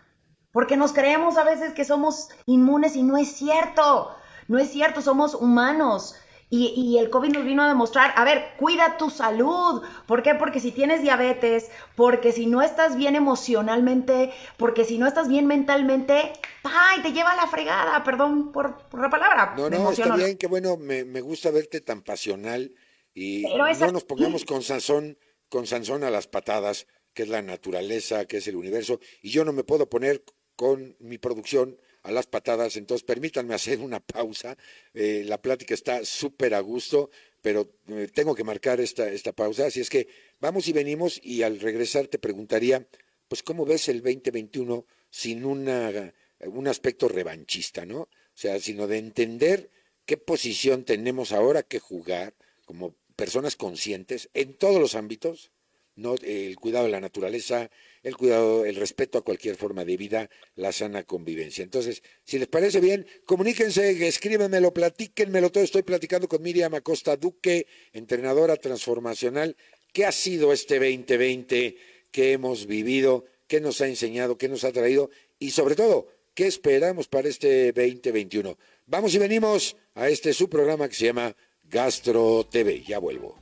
[0.52, 4.15] porque nos creemos a veces que somos inmunes y no es cierto,
[4.48, 6.15] no es cierto, somos humanos.
[6.52, 9.84] Y, el COVID nos vino a demostrar, a ver, cuida tu salud.
[10.08, 10.34] ¿Por qué?
[10.34, 15.45] Porque si tienes diabetes, porque si no estás bien emocionalmente, porque si no estás bien
[15.45, 17.04] mentalmente, ¡ay!
[17.04, 19.54] Te lleva a la fregada, perdón por, la palabra.
[19.58, 22.74] No, no, está bien, qué bueno, me, gusta verte tan pasional
[23.13, 25.19] y no nos pongamos con sazón
[25.50, 29.44] con Sansón a las patadas, que es la naturaleza, que es el universo, y yo
[29.44, 30.24] no me puedo poner
[30.56, 34.58] con mi producción a las patadas, entonces permítanme hacer una pausa.
[34.94, 37.10] Eh, la plática está súper a gusto,
[37.42, 40.08] pero eh, tengo que marcar esta, esta pausa, así es que
[40.40, 42.88] vamos y venimos y al regresar te preguntaría,
[43.28, 48.02] pues ¿cómo ves el 2021 sin una, un aspecto revanchista, ¿no?
[48.02, 49.70] O sea, sino de entender
[50.06, 52.34] qué posición tenemos ahora que jugar
[52.66, 55.52] como personas conscientes en todos los ámbitos,
[55.96, 56.16] ¿no?
[56.24, 57.70] el cuidado de la naturaleza,
[58.02, 61.64] el cuidado, el respeto a cualquier forma de vida, la sana convivencia.
[61.64, 65.64] Entonces, si les parece bien, comuníquense, escríbenmelo, platíquenmelo todo.
[65.64, 69.58] Estoy platicando con Miriam Acosta Duque, entrenadora transformacional.
[69.92, 71.76] ¿Qué ha sido este 2020
[72.12, 73.26] que hemos vivido?
[73.50, 77.74] qué nos ha enseñado, qué nos ha traído y sobre todo, qué esperamos para este
[77.74, 78.58] 2021.
[78.86, 81.36] Vamos y venimos a este su programa que se llama
[81.70, 82.82] Gastro TV.
[82.82, 83.38] Ya vuelvo.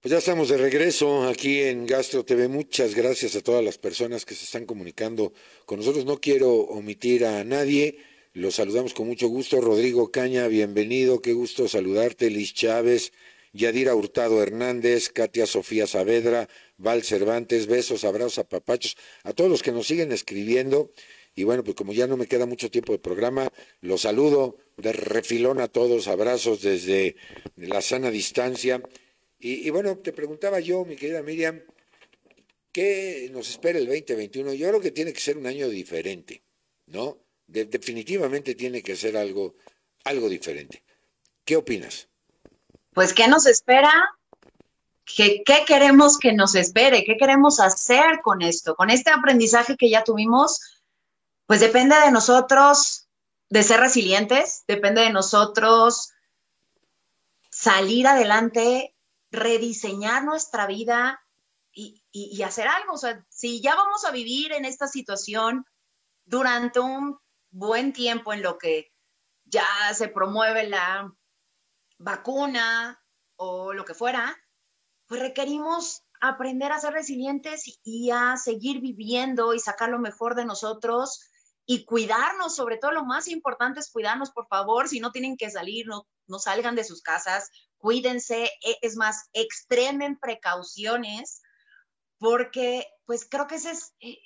[0.00, 2.46] Pues ya estamos de regreso aquí en Gastro TV.
[2.48, 5.32] Muchas gracias a todas las personas que se están comunicando
[5.66, 6.04] con nosotros.
[6.04, 7.98] No quiero omitir a nadie.
[8.32, 9.60] Los saludamos con mucho gusto.
[9.60, 11.20] Rodrigo Caña, bienvenido.
[11.20, 12.30] Qué gusto saludarte.
[12.30, 13.12] Liz Chávez,
[13.52, 17.66] Yadira Hurtado Hernández, Katia Sofía Saavedra, Val Cervantes.
[17.66, 18.96] Besos, abrazos, a papachos.
[19.24, 20.92] A todos los que nos siguen escribiendo.
[21.34, 24.92] Y bueno, pues como ya no me queda mucho tiempo de programa, los saludo de
[24.92, 26.08] refilón a todos.
[26.08, 27.16] Abrazos desde
[27.56, 28.82] la sana distancia.
[29.38, 31.62] Y, bueno, te preguntaba yo, mi querida Miriam,
[32.70, 34.54] ¿qué nos espera el 2021?
[34.54, 36.42] Yo creo que tiene que ser un año diferente,
[36.86, 37.18] ¿no?
[37.48, 39.56] definitivamente tiene que ser algo,
[40.04, 40.84] algo diferente.
[41.44, 42.08] ¿Qué opinas?
[42.94, 43.92] Pues, ¿qué nos espera?
[45.04, 47.04] ¿Qué, ¿Qué queremos que nos espere?
[47.04, 48.74] ¿Qué queremos hacer con esto?
[48.74, 50.82] Con este aprendizaje que ya tuvimos,
[51.46, 53.08] pues depende de nosotros
[53.52, 56.12] de ser resilientes, depende de nosotros
[57.50, 58.96] salir adelante
[59.30, 61.22] rediseñar nuestra vida
[61.70, 62.94] y, hacer algo.
[62.94, 65.66] O sea, si ya vamos a vivir en esta situación
[66.24, 67.18] durante un
[67.50, 68.90] buen tiempo en lo que
[69.44, 71.12] ya se promueve la
[72.02, 73.00] vacuna
[73.36, 74.36] o lo que fuera,
[75.06, 80.44] pues requerimos aprender a ser resilientes y a seguir viviendo y sacar lo mejor de
[80.44, 81.20] nosotros
[81.66, 85.50] y cuidarnos, sobre todo lo más importante es cuidarnos, por favor, si no tienen que
[85.50, 91.42] salir, no, no salgan de sus casas, cuídense, e, es más, extremen precauciones,
[92.18, 94.18] porque pues creo que ese es, e,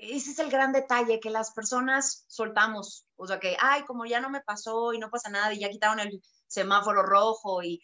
[0.00, 4.20] ese es el gran detalle, que las personas soltamos, o sea que, ay, como ya
[4.20, 7.82] no me pasó y no pasa nada y ya quitaron el semáforo rojo y,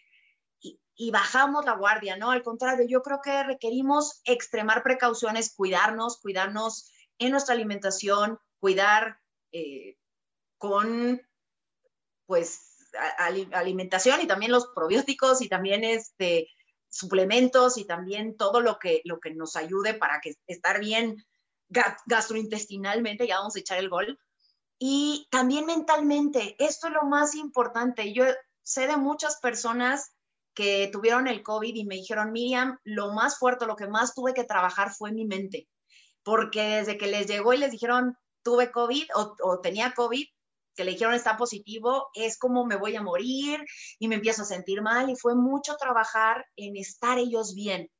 [0.61, 2.31] y, bajamos la guardia, ¿no?
[2.31, 9.21] Al contrario, yo creo que requerimos extremar precauciones, cuidarnos, cuidarnos en nuestra alimentación, cuidar
[9.53, 9.99] eh,
[10.57, 11.21] con,
[12.25, 12.77] pues,
[13.53, 16.49] alimentación y también los probióticos y también este,
[16.89, 21.23] suplementos y también todo lo que, lo que nos ayude para que estar bien
[21.69, 24.19] gastrointestinalmente, ya vamos a echar el gol.
[24.79, 28.13] Y también mentalmente, esto es lo más importante.
[28.13, 28.25] Yo
[28.63, 30.13] sé de muchas personas
[30.57, 34.33] que tuvieron el COVID y me dijeron, Miriam, lo más fuerte, lo que más tuve
[34.33, 35.69] que trabajar fue mi mente,
[36.23, 40.25] porque desde que les llegó y les dijeron, tuve COVID o, tenía COVID,
[40.75, 43.65] que le dijeron está positivo, es como me voy a morir
[43.99, 47.91] y me empiezo a sentir mal y fue mucho trabajar en estar ellos bien.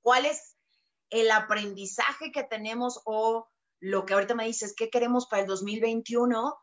[0.00, 0.53] ¿Cuál es
[1.14, 3.48] el aprendizaje que tenemos o
[3.78, 6.56] lo que ahorita me dices, qué queremos para el 2021?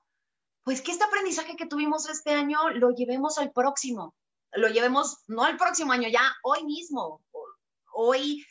[0.64, 4.14] Pues que este aprendizaje que tuvimos este año lo llevemos al próximo,
[4.52, 7.22] lo llevemos no al próximo año, ya hoy mismo,
[7.94, 8.46] hoy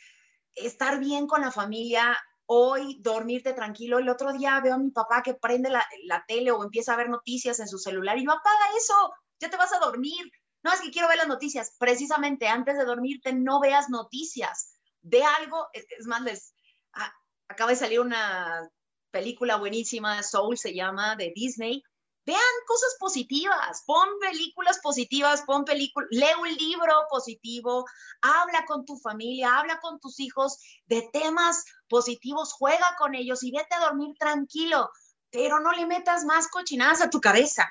[0.55, 3.99] estar bien con la familia, hoy dormirte tranquilo.
[3.99, 7.09] El otro día veo a mi papá que prende la, tele o empieza a ver
[7.09, 10.31] noticias en su celular y yo apaga eso, ya te vas a dormir.
[10.63, 11.75] No, es que quiero ver las noticias.
[11.77, 14.80] Precisamente antes de dormirte no veas noticias.
[15.01, 16.53] Ve algo, es, más, les
[16.93, 17.13] ah,
[17.47, 18.69] acaba de salir una
[19.11, 21.83] película buenísima, Soul se llama, de Disney,
[22.25, 27.85] vean cosas positivas, pon películas positivas, pon películas, lee un libro positivo,
[28.21, 33.51] habla con tu familia, habla con tus hijos de temas positivos, juega con ellos y
[33.51, 34.89] vete a dormir tranquilo,
[35.29, 37.69] pero no le metas más cochinadas a tu cabeza.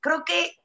[0.00, 0.56] Creo que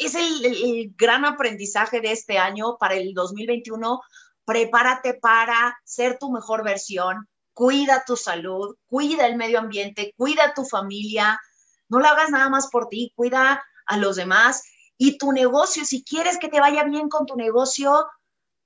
[0.00, 4.00] es el, el gran aprendizaje de este año para el 2021.
[4.44, 10.64] Prepárate para ser tu mejor versión, cuida tu salud, cuida el medio ambiente, cuida tu
[10.64, 11.40] familia,
[11.88, 14.64] no lo hagas nada más por ti, cuida a los demás.
[14.96, 18.06] Y tu negocio, si quieres que te vaya bien con tu negocio,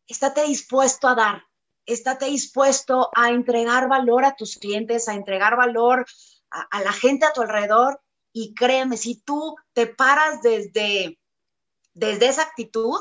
[0.07, 1.43] estate dispuesto a dar,
[1.87, 6.07] estate dispuesto a entregar valor a tus clientes, a entregar valor
[6.51, 8.01] a, la gente a tu alrededor.
[8.33, 11.19] Y créeme, si tú te paras desde,
[11.95, 13.01] desde esa actitud,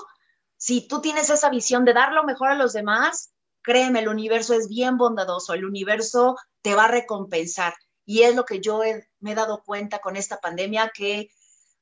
[0.65, 4.55] si tú tienes esa visión de dar lo mejor a los demás, créeme, el universo
[4.55, 7.75] es bien bondadoso, el universo te va a recompensar.
[8.03, 8.81] Y es lo que yo
[9.19, 11.29] me he dado cuenta con esta pandemia, que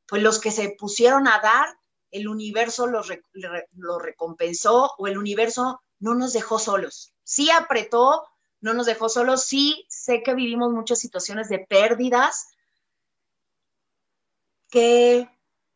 [0.06, 1.66] pues los que se pusieron a dar,
[2.12, 3.08] el universo los,
[4.02, 7.14] recompensó o el universo no nos dejó solos.
[7.24, 8.28] Sí apretó,
[8.60, 12.50] no nos dejó solos, sí sé que vivimos muchas situaciones de pérdidas,
[14.70, 15.30] que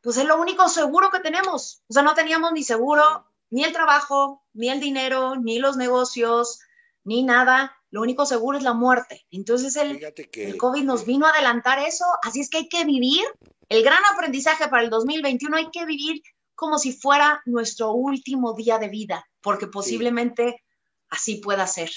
[0.07, 1.83] pues es lo único seguro que tenemos.
[1.89, 6.61] O sea, no teníamos ni seguro, ni el trabajo, ni el dinero, ni los negocios,
[7.03, 9.25] ni nada lo único seguro es la muerte.
[9.31, 13.21] Entonces el, el COVID nos vino a adelantar eso, así es que hay que vivir.
[13.67, 16.21] El gran aprendizaje para el 2021 hay que vivir
[16.55, 20.63] como si fuera nuestro último día de vida, porque posiblemente
[21.09, 21.91] así pueda ser.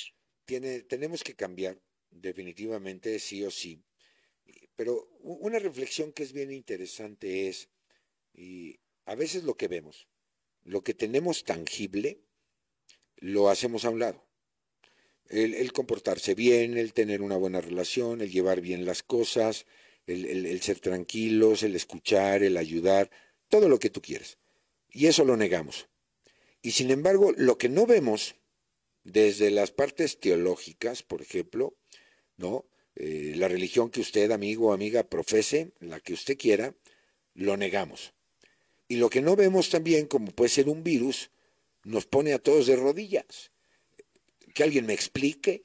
[0.46, 1.80] Tiene, tenemos que cambiar,
[2.10, 3.84] definitivamente, sí o sí.
[4.74, 7.70] Pero una reflexión que es bien interesante es,
[8.34, 10.08] y a veces lo que vemos,
[10.62, 12.20] lo que tenemos tangible,
[13.16, 14.26] lo hacemos a un lado.
[15.28, 19.64] El, comportarse bien, el tener una buena relación, el llevar bien las cosas,
[20.06, 23.10] el, ser tranquilos, el escuchar, el ayudar,
[23.48, 24.38] todo lo que tú quieres.
[24.90, 25.88] Y eso lo negamos.
[26.62, 28.34] Y sin embargo, lo que no vemos
[29.04, 31.76] desde las partes teológicas, por ejemplo,
[32.36, 32.66] ¿no?
[32.96, 36.74] Eh, la religión que usted, amigo o amiga, profese, la que usted quiera,
[37.34, 38.14] lo negamos.
[38.90, 41.30] Y lo que no vemos también, como puede ser un virus,
[41.84, 43.52] nos pone a todos de rodillas.
[44.52, 45.62] Que alguien me explique,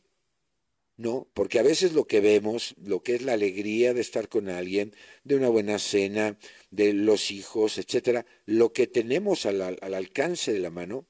[0.96, 1.28] ¿no?
[1.34, 4.94] Porque a veces lo que vemos, lo que es la alegría de estar con alguien,
[5.24, 6.38] de una buena cena,
[6.70, 11.08] de los hijos, etcétera, lo que tenemos al, al alcance de la mano,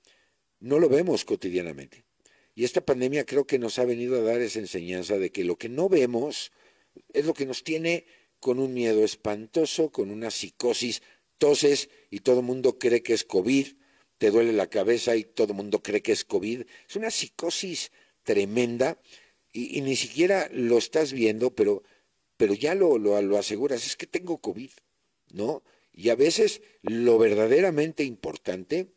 [0.61, 2.05] no lo vemos cotidianamente.
[2.55, 5.57] Y esta pandemia creo que nos ha venido a dar esa enseñanza de que lo
[5.57, 6.53] que no vemos
[7.11, 8.05] es lo que nos tiene
[8.39, 11.01] con un miedo espantoso, con una psicosis
[11.45, 13.67] toses y todo el mundo cree que es COVID,
[14.17, 16.63] te duele la cabeza y todo el mundo cree que es COVID.
[16.89, 17.91] Es una psicosis
[18.23, 18.99] tremenda
[19.53, 21.83] y, ni siquiera lo estás viendo, pero,
[22.35, 24.71] pero ya lo, lo, aseguras, es que tengo COVID,
[25.33, 25.61] ¿no?
[25.93, 28.87] Y a veces lo verdaderamente importante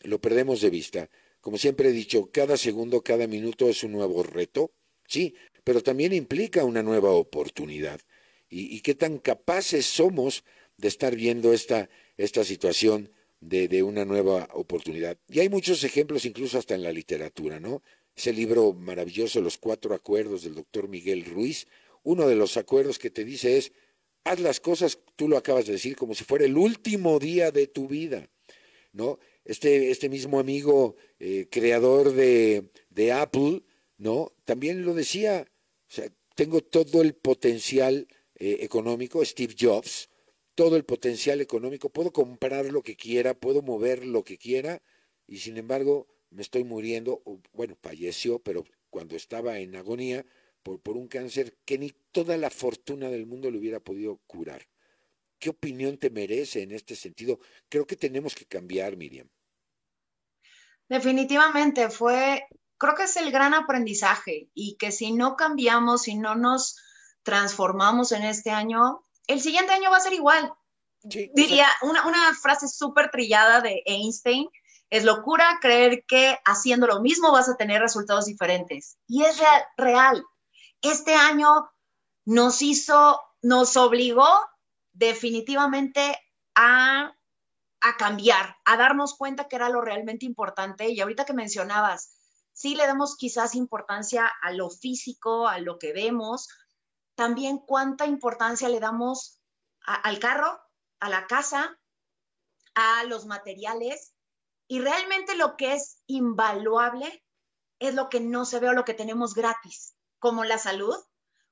[0.00, 1.10] lo perdemos de vista.
[1.42, 4.72] Como siempre he dicho, cada segundo, cada minuto es un nuevo reto,
[5.06, 8.00] sí, pero también implica una nueva oportunidad.
[8.48, 10.42] Y, y qué tan capaces somos
[10.78, 15.18] de estar viendo esta, esta situación de, de, una nueva oportunidad.
[15.28, 17.82] Y hay muchos ejemplos, incluso hasta en la literatura, ¿no?
[18.16, 21.66] Ese libro maravilloso, Los Cuatro Acuerdos del doctor Miguel Ruiz,
[22.02, 23.72] uno de los acuerdos que te dice es,
[24.24, 27.66] haz las cosas, tú lo acabas de decir, como si fuera el último día de
[27.66, 28.28] tu vida,
[28.92, 29.18] ¿no?
[29.44, 33.62] Este, este mismo amigo eh, creador de, de Apple,
[33.96, 34.32] ¿no?
[34.44, 35.46] También lo decía,
[36.34, 38.06] tengo todo el potencial
[38.36, 40.08] eh, económico, Steve Jobs,
[40.58, 44.82] todo el potencial económico, puedo comprar lo que quiera, puedo mover lo que quiera
[45.24, 50.26] y sin embargo me estoy muriendo, bueno, falleció, pero cuando estaba en agonía
[50.64, 54.66] por, por un cáncer que ni toda la fortuna del mundo le hubiera podido curar.
[55.38, 57.38] ¿Qué opinión te merece en este sentido?
[57.68, 59.28] Creo que tenemos que cambiar, Miriam.
[60.88, 66.34] Definitivamente fue, creo que es el gran aprendizaje y que si no cambiamos, si no
[66.34, 66.82] nos
[67.22, 70.52] transformamos en este año, el siguiente año va a ser igual.
[71.02, 74.48] Diría una, frase súper trillada de Einstein,
[74.90, 78.98] es locura creer que haciendo lo mismo vas a tener resultados diferentes.
[79.06, 79.38] Y es
[79.76, 80.24] real.
[80.82, 81.70] Este año
[82.24, 84.26] nos hizo, nos obligó
[84.92, 86.18] definitivamente
[86.54, 87.14] a,
[87.80, 90.88] a cambiar, a darnos cuenta que era lo realmente importante.
[90.88, 92.16] Y ahorita que mencionabas,
[92.52, 96.48] sí le damos quizás importancia a lo físico, a lo que vemos,
[97.18, 99.40] también cuánta importancia le damos
[99.80, 100.56] al carro,
[101.00, 101.76] a la casa,
[102.76, 104.14] a los materiales.
[104.68, 107.24] Y realmente lo que es invaluable
[107.80, 110.94] es lo que no se ve o lo que tenemos gratis, como la salud,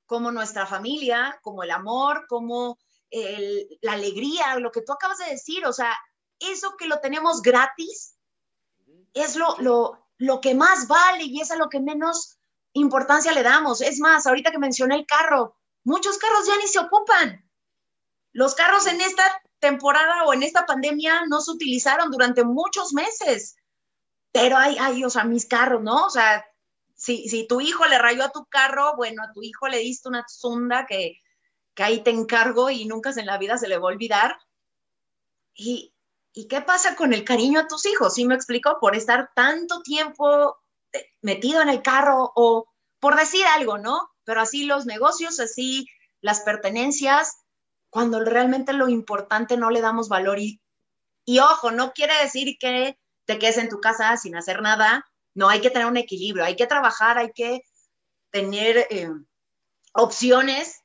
[0.07, 2.79] como nuestra familia, como el amor, como
[3.11, 5.67] la alegría, lo que tú acabas de decir.
[5.67, 5.99] O sea,
[6.39, 8.17] eso que lo tenemos gratis
[9.15, 12.39] es lo, lo, lo que más vale y es a lo que menos
[12.81, 13.81] importancia le damos.
[13.81, 17.45] Es más, ahorita que mencioné el carro, muchos carros ya ni se ocupan.
[18.33, 19.25] Los carros en esta
[19.59, 23.57] temporada o en esta pandemia no se utilizaron durante muchos meses.
[24.33, 26.07] Pero hay, hay, o sea, mis carros, ¿no?
[26.07, 26.45] O sea,
[26.95, 30.09] si, si tu hijo le rayó a tu carro, bueno, a tu hijo le diste
[30.09, 31.21] una zunda que,
[31.75, 34.39] que ahí te encargo y nunca en la vida se le va a olvidar.
[35.55, 35.95] Y,
[36.35, 38.13] ¿Y qué pasa con el cariño a tus hijos?
[38.15, 38.77] ¿Sí me explico?
[38.79, 40.59] Por estar tanto tiempo
[41.21, 42.69] metido en el carro o
[43.01, 44.11] por decir algo, ¿no?
[44.25, 45.87] Pero así los negocios, así
[46.21, 47.37] las pertenencias,
[47.91, 50.39] cuando realmente lo importante no le damos valor.
[50.39, 50.61] Y,
[51.25, 55.05] y ojo, no quiere decir que te quedes en tu casa sin hacer nada.
[55.35, 57.63] No, hay que tener un equilibrio, hay que trabajar, hay que
[58.31, 59.11] tener eh,
[59.93, 60.83] opciones.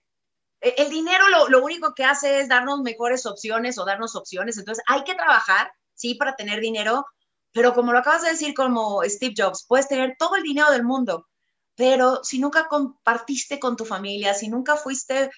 [0.59, 4.57] E, el dinero lo, lo, único que hace es darnos mejores opciones o darnos opciones.
[4.57, 7.05] Entonces, hay que trabajar, sí, para tener dinero,
[7.51, 10.83] pero como lo acabas de decir, como Steve Jobs, puedes tener todo el dinero del
[10.83, 11.27] mundo,
[11.75, 15.31] pero si nunca compartiste con tu familia, si nunca fuiste,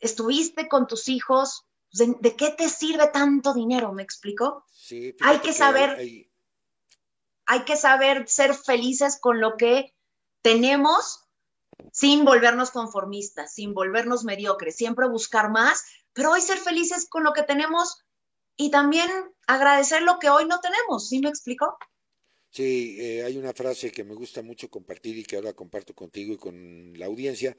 [0.00, 3.92] estuviste con tus hijos, ¿de, qué te sirve tanto dinero?
[3.92, 4.64] ¿Me explico?
[4.72, 5.98] Sí, hay que saber,
[7.46, 7.64] hay...
[7.64, 9.94] que saber ser felices con lo que
[10.42, 11.20] tenemos
[11.92, 17.32] sin volvernos conformistas, sin volvernos mediocres, siempre buscar más, pero hoy ser felices con lo
[17.32, 18.03] que tenemos
[18.56, 19.10] y también
[19.46, 21.08] agradecer lo que hoy no tenemos.
[21.08, 21.76] ¿Sí me explico?
[22.50, 26.34] Sí, eh, hay una frase que me gusta mucho compartir y que ahora comparto contigo
[26.34, 27.56] y con la audiencia.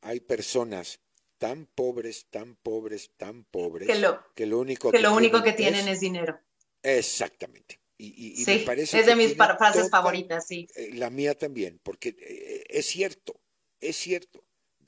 [0.00, 1.00] Hay personas
[1.36, 3.88] tan pobres, tan pobres, tan pobres,
[4.34, 6.40] que lo, único, que, lo único que tienen es, dinero.
[6.82, 7.80] Exactamente.
[7.98, 10.66] Y, sí, es de mis frases favoritas, sí.
[10.74, 13.38] Eh, la mía también, porque eh, es cierto,
[13.78, 14.42] es cierto.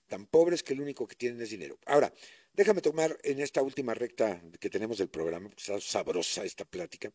[0.07, 1.79] Tan pobres que lo único que tienen es dinero.
[1.87, 2.13] Ahora,
[2.53, 7.13] déjame tomar en esta última recta que tenemos del programa, está sabrosa esta plática,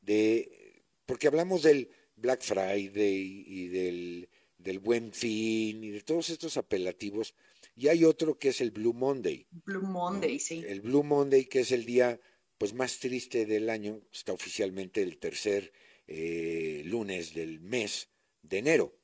[0.00, 6.56] de porque hablamos del Black Friday y del, del Buen Fin y de todos estos
[6.56, 7.34] apelativos,
[7.74, 9.46] y hay otro que es el Blue Monday.
[9.50, 10.64] Blue Monday, sí.
[10.66, 12.20] El Blue Monday, que es el día
[12.58, 15.72] pues más triste del año, está oficialmente el tercer
[16.08, 18.08] eh, lunes del mes
[18.42, 18.98] de enero.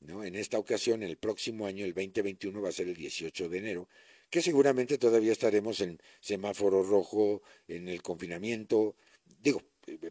[0.00, 0.24] ¿no?
[0.24, 3.88] En esta ocasión, el próximo año, el 2021, va a ser el 18 de enero,
[4.30, 8.96] que seguramente todavía estaremos en semáforo rojo, en el confinamiento.
[9.42, 9.62] Digo,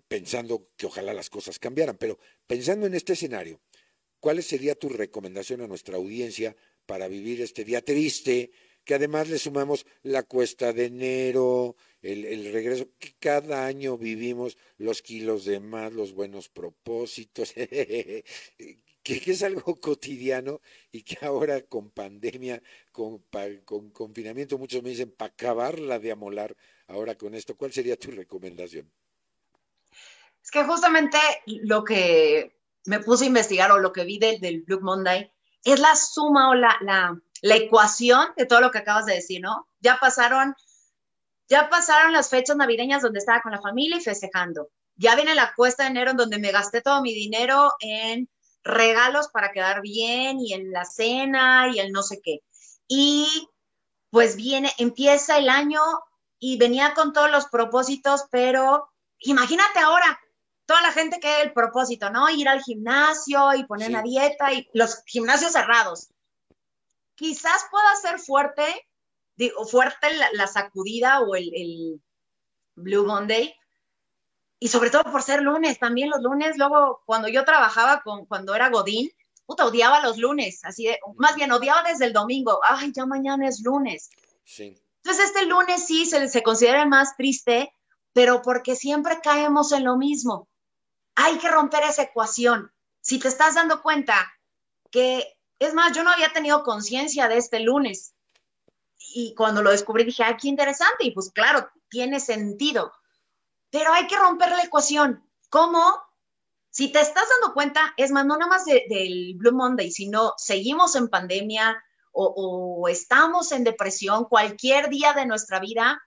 [0.07, 3.61] pensando que ojalá las cosas cambiaran, pero pensando en este escenario,
[4.20, 6.55] ¿cuál sería tu recomendación a nuestra audiencia
[6.86, 8.51] para vivir este día triste?
[8.84, 15.01] Que además le sumamos la cuesta de enero, el, regreso, que cada año vivimos los
[15.01, 17.53] kilos de más, los buenos propósitos,
[19.18, 23.24] que, es algo cotidiano y que ahora con pandemia, con,
[23.66, 26.55] con confinamiento, muchos me dicen, para acabarla de amolar
[26.88, 28.91] ahora con esto, ¿cuál sería tu recomendación?
[30.43, 34.62] Es que justamente lo que me puse a investigar o lo que vi del, del
[34.62, 35.32] Blue Monday
[35.64, 39.41] es la suma o la, la, la, ecuación de todo lo que acabas de decir,
[39.41, 39.68] ¿no?
[39.80, 40.55] Ya pasaron,
[41.47, 44.70] ya pasaron las fechas navideñas donde estaba con la familia y festejando.
[44.95, 48.30] Ya viene la cuesta de enero en donde me gasté todo mi dinero en
[48.64, 52.41] regalos para quedar bien y en la cena y el no sé qué.
[52.88, 53.49] Y
[54.10, 55.82] pues viene, empieza el año
[56.39, 58.89] y venía con todos los propósitos, pero
[59.20, 60.20] imagínate ahora,
[60.66, 62.30] toda la gente que el propósito, ¿no?
[62.30, 66.10] Ir al gimnasio y poner una dieta y los gimnasios cerrados.
[67.16, 68.88] Quizás pueda ser fuerte,
[69.36, 72.01] digo, fuerte la, sacudida o el,
[72.76, 73.53] Blue Monday,
[74.60, 78.53] y sobre todo por ser lunes, también los lunes, luego cuando yo trabajaba con, cuando
[78.53, 79.10] era Godín,
[79.45, 83.47] puta, odiaba los lunes, así de, más bien odiaba desde el domingo, ay, ya mañana
[83.47, 84.10] es lunes.
[84.43, 84.78] Sí.
[84.97, 87.74] Entonces este lunes sí se, se considera el más triste,
[88.14, 90.49] pero porque siempre caemos en lo mismo.
[91.16, 92.72] Hay que romper esa ecuación.
[93.01, 94.32] Si te estás dando cuenta
[94.91, 98.14] que, es más, yo no había tenido conciencia de este lunes.
[99.14, 101.05] Y cuando lo descubrí dije, ay, qué interesante.
[101.05, 102.91] Y pues claro, tiene sentido.
[103.70, 105.24] Pero hay que romper la ecuación.
[105.49, 105.82] ¿Cómo?
[106.70, 110.95] Si te estás dando cuenta, es más, no nada más del Blue Monday, sino seguimos
[110.95, 112.26] en pandemia o,
[112.82, 116.01] o estamos en depresión, cualquier día de nuestra vida,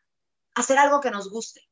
[0.54, 1.62] hacer algo que nos guste.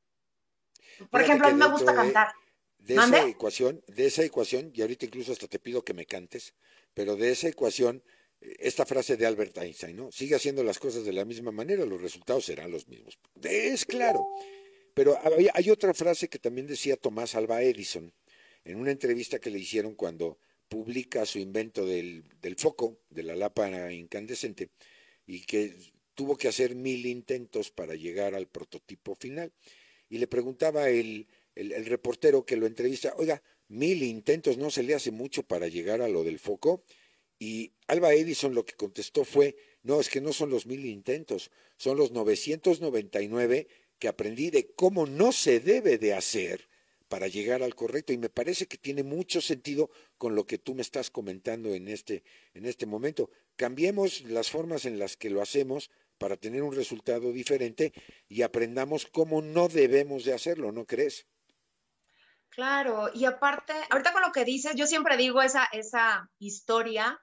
[1.10, 2.32] Por ejemplo, a mí me gusta cantar
[2.78, 6.54] de esa ecuación, de esa ecuación, y ahorita incluso hasta te pido que me cantes,
[6.94, 8.02] pero de esa ecuación,
[8.40, 10.10] eh, esta frase de Albert Einstein, ¿no?
[10.10, 13.18] Sigue haciendo las cosas de la misma manera, los resultados serán los mismos.
[13.42, 14.26] Es claro.
[15.00, 15.18] Pero
[15.54, 18.12] hay, otra frase que también decía Tomás Alba Edison
[18.66, 20.36] en una entrevista que le hicieron cuando
[20.68, 24.68] publica su invento del, del foco, de la lámpara incandescente,
[25.26, 25.74] y que
[26.14, 29.54] tuvo que hacer mil intentos para llegar al prototipo final.
[30.10, 34.94] Y le preguntaba el, el, reportero que lo entrevista, oiga, mil intentos no se le
[34.94, 36.84] hace mucho para llegar a lo del foco.
[37.38, 41.50] Y Alba Edison lo que contestó fue, no, es que no son los mil intentos,
[41.78, 43.66] son los 999
[44.00, 46.68] que aprendí de cómo no se debe de hacer
[47.06, 48.12] para llegar al correcto.
[48.12, 51.86] Y me parece que tiene mucho sentido con lo que tú me estás comentando en
[51.86, 52.24] este,
[52.54, 53.30] en este momento.
[53.56, 57.92] Cambiemos las formas en las que lo hacemos para tener un resultado diferente
[58.28, 61.26] y aprendamos cómo no debemos de hacerlo, ¿no crees?
[62.48, 67.20] Claro, y aparte, ahorita con lo que dices, yo siempre digo esa, esa historia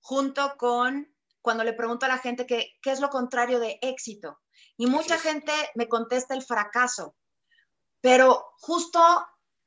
[0.00, 4.41] junto con cuando le pregunto a la gente qué es lo contrario de éxito.
[4.82, 7.14] Y mucha gente me contesta el fracaso.
[8.00, 9.00] Pero justo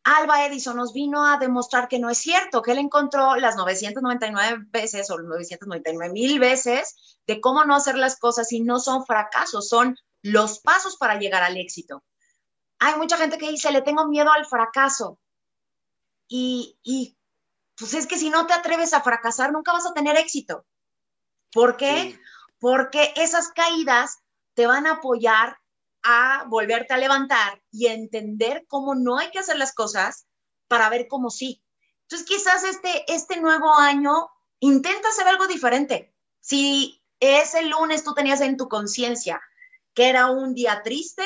[0.03, 4.65] Alba Edison nos vino a demostrar que no es cierto, que él encontró las 999
[4.71, 9.69] veces o 999 mil veces de cómo no hacer las cosas y no son fracasos,
[9.69, 12.03] son los pasos para llegar al éxito
[12.79, 15.19] hay mucha gente que dice, le tengo miedo al fracaso.
[16.27, 17.17] Y, y,
[17.77, 20.65] pues es que si no te atreves a fracasar, nunca vas a tener éxito.
[21.51, 22.19] ¿Por qué?
[22.59, 24.19] Porque esas caídas
[24.55, 25.57] te van a apoyar
[26.03, 30.27] a volverte a levantar y entender cómo no hay que hacer las cosas
[30.67, 31.63] para ver cómo sí.
[32.01, 34.29] Entonces quizás este, este nuevo año
[34.59, 36.13] intenta hacer algo diferente.
[36.39, 39.41] Si ese lunes tú tenías en tu conciencia
[39.93, 41.23] que era un día triste,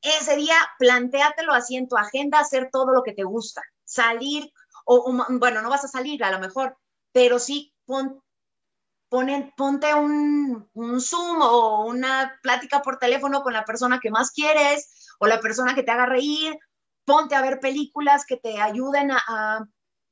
[0.00, 4.52] ese día plantéatelo así en tu agenda, hacer todo lo que te gusta, salir,
[4.84, 6.76] o, bueno, no vas a salir a lo mejor,
[7.12, 8.22] pero sí pon,
[9.08, 15.14] ponte un, un, Zoom o una plática por teléfono con la persona que más quieres
[15.18, 16.58] o la persona que te haga reír,
[17.04, 19.68] ponte a ver películas que te ayuden a,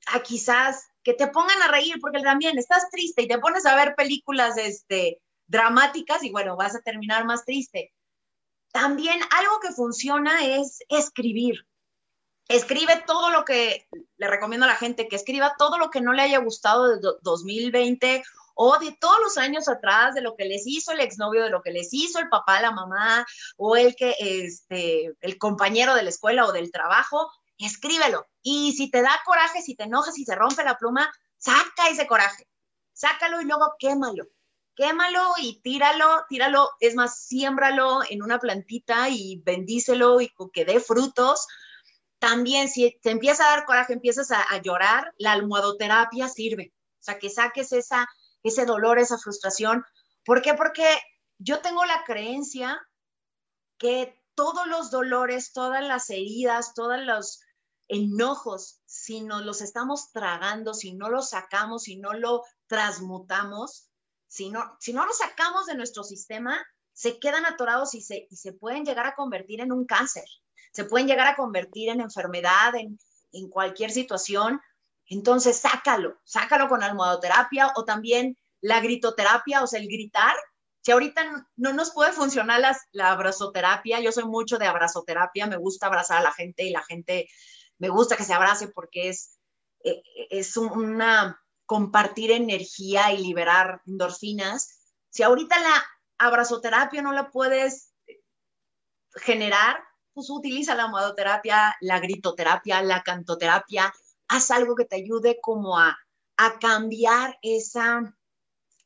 [0.06, 3.76] a, quizás que te pongan a reír, porque también estás triste y te pones a
[3.76, 7.92] ver películas este, dramáticas y bueno, vas a terminar más triste.
[8.72, 11.66] También algo que funciona es escribir.
[12.48, 13.86] Escribe todo lo que
[14.16, 17.08] le recomiendo a la gente, que escriba todo lo que no le haya gustado de
[17.22, 18.22] 2020
[18.54, 21.62] o de todos los años atrás, de lo que les hizo el exnovio, de lo
[21.62, 23.26] que les hizo el papá, la mamá,
[23.56, 28.26] o el que, este, el compañero de la escuela o del trabajo, escríbelo.
[28.42, 32.06] Y si te da coraje, si te enojas, si se rompe la pluma, saca ese
[32.06, 32.48] coraje,
[32.92, 34.24] sácalo y luego quémalo.
[34.76, 40.80] Quémalo y tíralo, tíralo, es más, siémbralo en una plantita y bendícelo y que dé
[40.80, 41.46] frutos.
[42.18, 46.72] También si te empieza a dar coraje, empiezas a, a llorar, la almohadoterapia sirve.
[46.98, 48.08] O sea, que saques esa,
[48.44, 49.84] ese dolor, esa frustración.
[50.24, 50.54] ¿Por qué?
[50.54, 50.86] Porque
[51.38, 52.80] yo tengo la creencia
[53.78, 57.40] que todos los dolores, todas las heridas, todos los
[57.88, 63.90] enojos, si nos los estamos tragando, si no los sacamos, si no lo transmutamos,
[64.28, 68.36] si no, si no lo sacamos de nuestro sistema, se quedan atorados y se, y
[68.36, 70.24] se pueden llegar a convertir en un cáncer,
[70.72, 72.98] se pueden llegar a convertir en enfermedad, en,
[73.32, 74.60] en cualquier situación,
[75.08, 80.34] entonces, sácalo, sácalo con almohadoterapia o también la gritoterapia, o sea, el gritar.
[80.82, 82.60] Si ahorita no nos puede funcionar
[82.92, 86.82] la abrazoterapia, yo soy mucho de abrazoterapia, me gusta abrazar a la gente y la
[86.82, 87.28] gente
[87.78, 89.38] me gusta que se abrace porque es,
[89.82, 94.94] e, es una compartir energía y liberar endorfinas.
[95.10, 95.84] Si ahorita la
[96.18, 97.92] abrazoterapia no la puedes
[99.16, 99.82] generar,
[100.12, 103.92] pues utiliza la almohadoterapia, la gritoterapia, la cantoterapia,
[104.28, 105.96] haz algo que te ayude como a,
[106.60, 108.16] cambiar esa,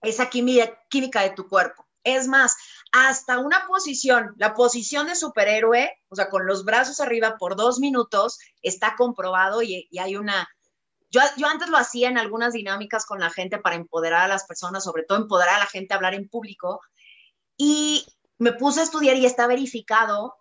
[0.03, 1.89] esa química, química de tu cuerpo.
[2.05, 2.57] Es más,
[2.93, 7.80] hasta una posición, la posición de superhéroe, o sea, con los brazos arriba por dos
[7.80, 10.49] minutos, está comprobado y, hay una...
[11.11, 14.45] Yo, yo, antes lo hacía en algunas dinámicas con la gente para empoderar a las
[14.45, 16.80] personas, sobre todo empoderar a la gente a hablar en público,
[17.57, 18.07] y
[18.39, 20.36] me puse a estudiar y está verificado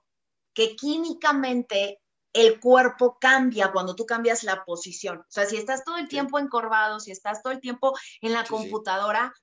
[0.54, 2.02] que químicamente
[2.34, 5.20] el cuerpo cambia cuando tú cambias la posición.
[5.20, 8.46] O sea, si estás todo el tiempo encorvado, si estás todo el tiempo en la
[8.46, 9.34] computadora,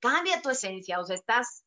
[0.00, 1.64] cambia tu esencia, o sea, estás,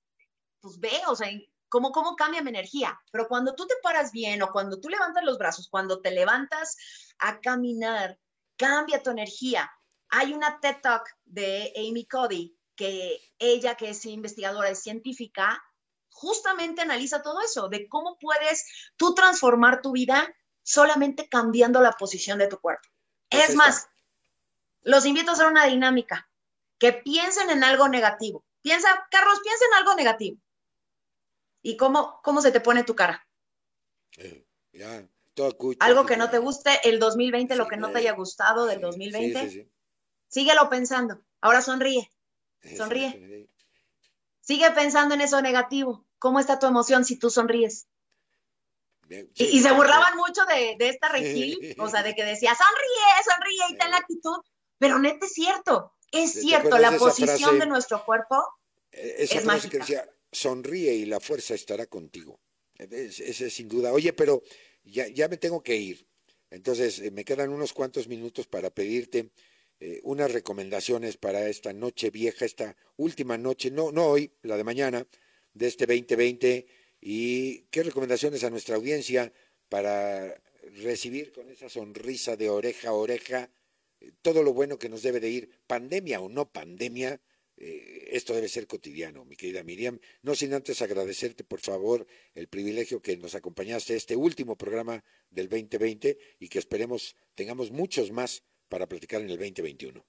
[0.60, 1.30] pues ve, o sea,
[1.70, 3.00] ¿cómo, cómo cambia mi energía.
[3.12, 6.78] Pero cuando tú te paras bien o cuando tú levantas los brazos, cuando te levantas
[7.20, 8.20] a caminar,
[8.58, 9.72] cambia tu energía.
[10.10, 15.64] Hay una TED Talk de Amy Cody que ella, que es investigadora, es científica,
[16.10, 20.34] justamente analiza todo eso, de cómo puedes tú transformar tu vida
[20.66, 22.90] solamente cambiando la posición de tu cuerpo.
[23.30, 23.88] Es, más,
[24.82, 26.28] los invito a hacer una dinámica,
[26.80, 28.44] que piensen en algo negativo.
[28.62, 30.38] Piensa, Carlos, piensa en algo negativo.
[31.62, 33.28] ¿Y cómo, cómo se te pone tu cara?
[34.18, 34.46] Eh,
[35.80, 39.72] algo que no te guste, el 2020, lo que no te haya gustado del 2020.
[40.28, 41.22] Síguelo pensando.
[41.42, 42.10] Ahora sonríe.
[42.76, 43.48] Sonríe.
[44.42, 46.06] Sigue pensando en eso negativo.
[46.18, 47.88] ¿Cómo está tu emoción si tú sonríes?
[49.10, 53.90] Y, se burlaban mucho de, esta regil, o sea, de que decía, sonríe, sonríe y
[53.90, 54.38] la actitud,
[54.78, 58.44] pero neta es cierto, es cierto, la posición de nuestro cuerpo
[58.92, 59.70] e, esa es mágica.
[59.72, 62.40] Que decía, sonríe y la fuerza estará contigo.
[62.78, 63.94] Ese es, sin duda.
[63.94, 64.44] Oye, pero
[64.84, 66.08] ya, ya me tengo que ir.
[66.50, 69.32] Entonces, eh, me quedan unos cuantos minutos para pedirte
[69.80, 74.64] eh, unas recomendaciones para esta noche vieja, esta última noche, no, no hoy, la de
[74.64, 75.08] mañana,
[75.54, 76.66] de este 2020
[77.08, 79.32] ¿Y qué recomendaciones a nuestra audiencia
[79.70, 80.42] para
[80.82, 83.52] recibir con esa sonrisa de oreja a oreja
[84.00, 87.22] eh, todo lo bueno que nos debe de ir, pandemia o no pandemia?
[87.58, 90.00] Eh, esto debe ser cotidiano, mi querida Miriam.
[90.24, 95.04] No sin antes agradecerte, por favor, el privilegio que nos acompañaste a este último programa
[95.30, 100.04] del 2020 y que esperemos tengamos muchos más para platicar en el 2021.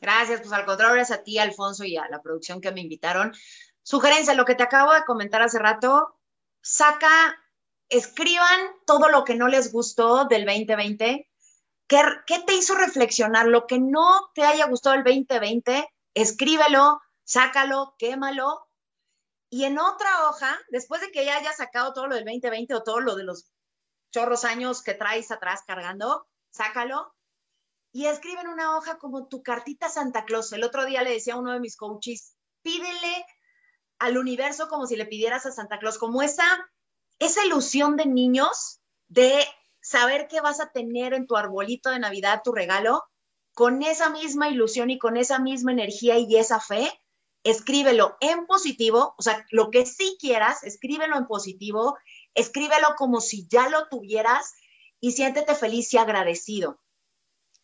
[0.00, 3.32] Gracias, pues al contrario, gracias a ti, Alfonso, y a la producción que me invitaron.
[3.86, 6.18] Sugerencia, lo que te acabo de comentar hace rato,
[6.60, 7.08] saca,
[7.88, 11.30] escriban todo lo que no les gustó del 2020.
[11.86, 13.46] ¿Qué, ¿Qué, te hizo reflexionar?
[13.46, 18.66] Lo que no te haya gustado el 2020, escríbelo, sácalo, quémalo.
[19.50, 22.82] Y en otra hoja, después de que ya hayas sacado todo lo del 2020 o
[22.82, 23.52] todo lo de los
[24.10, 27.14] chorros años que traes atrás cargando, sácalo.
[27.92, 30.52] y escribe en una hoja como tu cartita Santa Claus.
[30.52, 33.24] El otro día le decía a uno de mis coaches, pídele
[33.98, 36.44] al universo como si le pidieras a Santa Claus, como esa,
[37.18, 39.44] esa ilusión de niños de
[39.80, 43.04] saber que vas a tener en tu arbolito de Navidad tu regalo,
[43.54, 46.92] con esa misma ilusión y con esa misma energía y esa fe,
[47.42, 51.96] escríbelo en positivo, o sea, lo que sí quieras, escríbelo en positivo,
[52.34, 54.54] escríbelo como si ya lo tuvieras
[55.00, 56.80] y siéntete feliz y agradecido.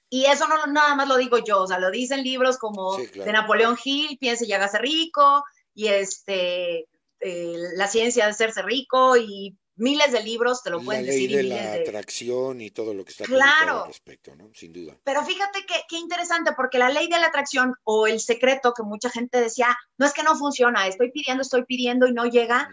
[0.08, 3.32] Y eso no nada más lo digo yo, o sea, lo dicen libros como de
[3.32, 5.42] Napoleón Hill, Piense y hágase rico,
[5.74, 6.88] y este,
[7.20, 11.34] eh, La ciencia de hacerse rico, y miles de libros te lo pueden decir.
[11.34, 13.82] de la atracción y todo lo que está claro.
[13.82, 14.50] al respecto, ¿no?
[14.54, 14.96] Sin duda.
[15.04, 18.82] Pero fíjate qué, qué interesante, porque la ley de la atracción o el secreto que
[18.82, 22.68] mucha gente decía, no es que no funciona, estoy pidiendo, estoy pidiendo y no llega.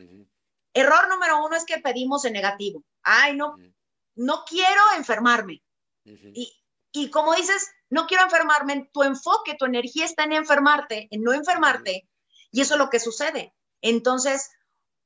[0.73, 2.83] Error número uno es que pedimos en negativo.
[3.01, 3.55] Ay, no,
[4.15, 5.63] no quiero enfermarme.
[6.03, 6.53] y,
[6.91, 11.33] y como dices, no quiero enfermarme, tu enfoque, tu energía está en enfermarte, en no
[11.33, 12.09] enfermarte,
[12.51, 13.55] y eso es lo que sucede.
[13.81, 14.49] Entonces,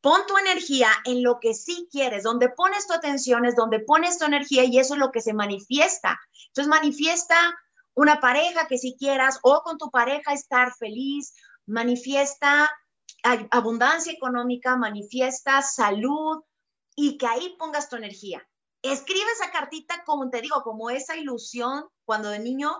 [0.01, 4.17] pon tu energía en lo que sí quieres, donde pones tu atención es donde pones
[4.17, 6.19] tu energía y eso es lo que se manifiesta.
[6.47, 7.35] Entonces, manifiesta
[7.93, 11.33] una pareja que si quieras o con tu pareja estar feliz,
[11.65, 12.69] manifiesta
[13.51, 16.43] abundancia económica, manifiesta salud
[16.95, 18.45] y que ahí pongas tu energía
[18.83, 22.79] escribe esa cartita, como te digo, como esa ilusión cuando de niño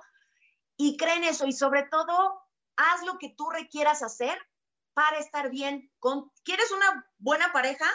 [0.78, 2.42] y cree en eso y sobre todo
[2.76, 4.38] haz lo que tú requieras hacer
[4.94, 7.86] para estar bien con ¿Quieres una buena pareja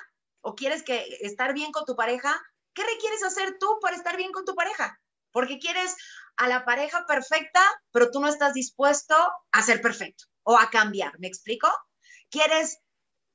[0.41, 2.41] o quieres que estar bien con tu pareja?
[2.75, 5.01] ¿Qué requieres hacer tú para estar bien con tu pareja?
[5.33, 5.97] Porque quieres
[6.37, 9.15] a la pareja perfecta, pero tú no estás dispuesto
[9.53, 11.69] a ser perfecto o a cambiar, ¿me explico?
[12.31, 12.79] Quieres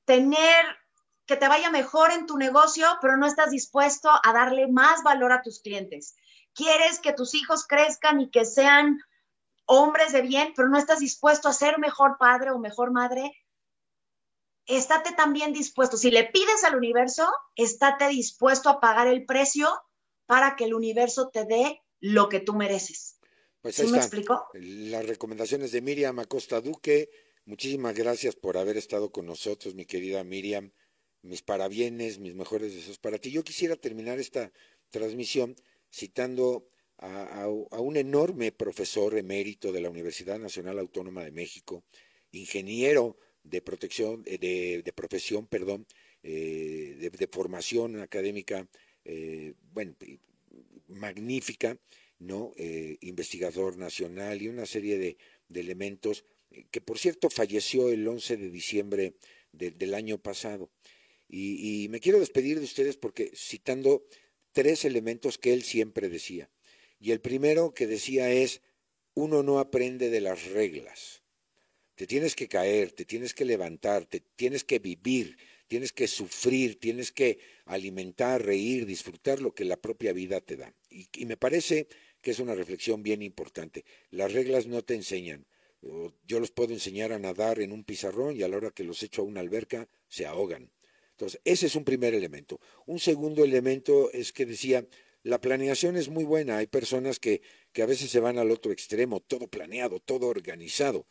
[0.06, 0.66] tener
[1.26, 5.32] que te vaya mejor en tu negocio, pero no estás dispuesto a darle más valor
[5.32, 6.16] a tus clientes.
[6.54, 9.00] Quieres que tus hijos crezcan y que sean
[9.66, 13.32] hombres de bien, pero no estás dispuesto a ser mejor padre o mejor madre.
[14.66, 19.70] Estate también dispuesto, si le pides al universo, estate dispuesto a pagar el precio
[20.26, 23.20] para que el universo te dé lo que tú mereces.
[23.62, 24.48] Pues ¿Sí me explico?
[24.54, 27.10] Las recomendaciones de Miriam Acosta Duque.
[27.46, 30.72] Muchísimas gracias por haber estado con nosotros, mi querida Miriam
[31.24, 33.32] mis parabienes, mis mejores deseos para ti.
[33.32, 34.52] Yo quisiera terminar esta
[34.90, 35.56] transmisión
[35.92, 41.84] citando a, un enorme profesor emérito de la Universidad Nacional Autónoma de México,
[42.32, 45.86] ingeniero de protección, eh, de, profesión, perdón,
[46.24, 48.68] eh, de, formación académica,
[49.06, 49.96] eh, bueno,
[50.88, 51.78] magnífica,
[52.20, 52.54] ¿no?
[53.02, 55.18] investigador nacional y una serie de,
[55.54, 56.26] elementos
[56.72, 59.14] que por cierto falleció el 11 de diciembre
[59.52, 60.72] del año pasado.
[61.30, 64.06] Y, me quiero despedir de ustedes porque citando
[64.52, 66.50] tres elementos que él siempre decía.
[67.00, 68.62] Y el primero que decía es,
[69.16, 71.23] uno no aprende de las reglas.
[71.96, 75.38] Te tienes que caer, te tienes que levantar, te tienes que vivir,
[75.68, 80.74] tienes que sufrir, tienes que alimentar, reír, disfrutar lo que la propia vida te da.
[80.90, 81.88] Y, me parece
[82.22, 83.86] que es una reflexión bien importante.
[84.10, 85.46] Las reglas no te enseñan.
[86.26, 89.04] Yo los puedo enseñar a nadar en un pizarrón y a la hora que los
[89.04, 90.72] echo a una alberca se ahogan.
[91.12, 92.60] Entonces, ese es un primer elemento.
[92.86, 94.88] Un segundo elemento es que decía,
[95.22, 96.58] la planeación es muy buena.
[96.58, 97.42] Hay personas que,
[97.72, 101.06] que a veces se van al otro extremo, todo planeado, todo organizado,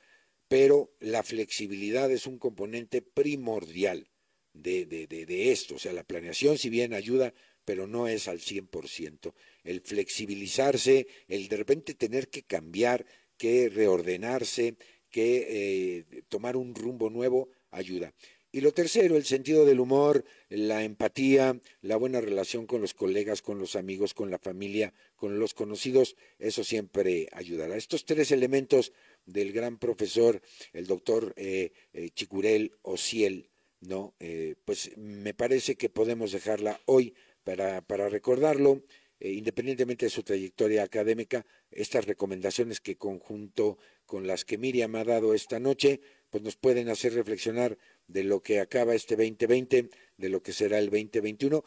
[0.52, 4.10] pero la flexibilidad es un componente primordial
[4.52, 5.76] de, de, de, de esto.
[5.76, 7.32] O sea, la planeación, si bien ayuda,
[7.64, 9.32] pero no es al 100%.
[9.64, 13.06] El flexibilizarse, el de repente tener que cambiar,
[13.38, 14.74] que reordenarse,
[15.08, 18.12] que eh, tomar un rumbo nuevo, ayuda.
[18.54, 23.40] Y lo tercero, el sentido del humor, la empatía, la buena relación con los colegas,
[23.40, 27.76] con los amigos, con la familia, con los conocidos, eso siempre ayudará.
[27.76, 28.92] Estos tres elementos
[29.26, 30.40] del gran profesor,
[30.72, 33.50] el doctor eh, eh, Chicurel Ociel,
[33.80, 34.14] ¿no?
[34.20, 37.14] Eh, pues me parece que podemos dejarla hoy
[37.44, 38.82] para, para recordarlo,
[39.20, 45.32] independientemente de su trayectoria académica, estas recomendaciones que conjunto con las que Miriam ha dado
[45.34, 46.00] esta noche,
[46.30, 50.80] pues nos pueden hacer reflexionar de lo que acaba este 2020, de lo que será
[50.80, 51.62] el 2021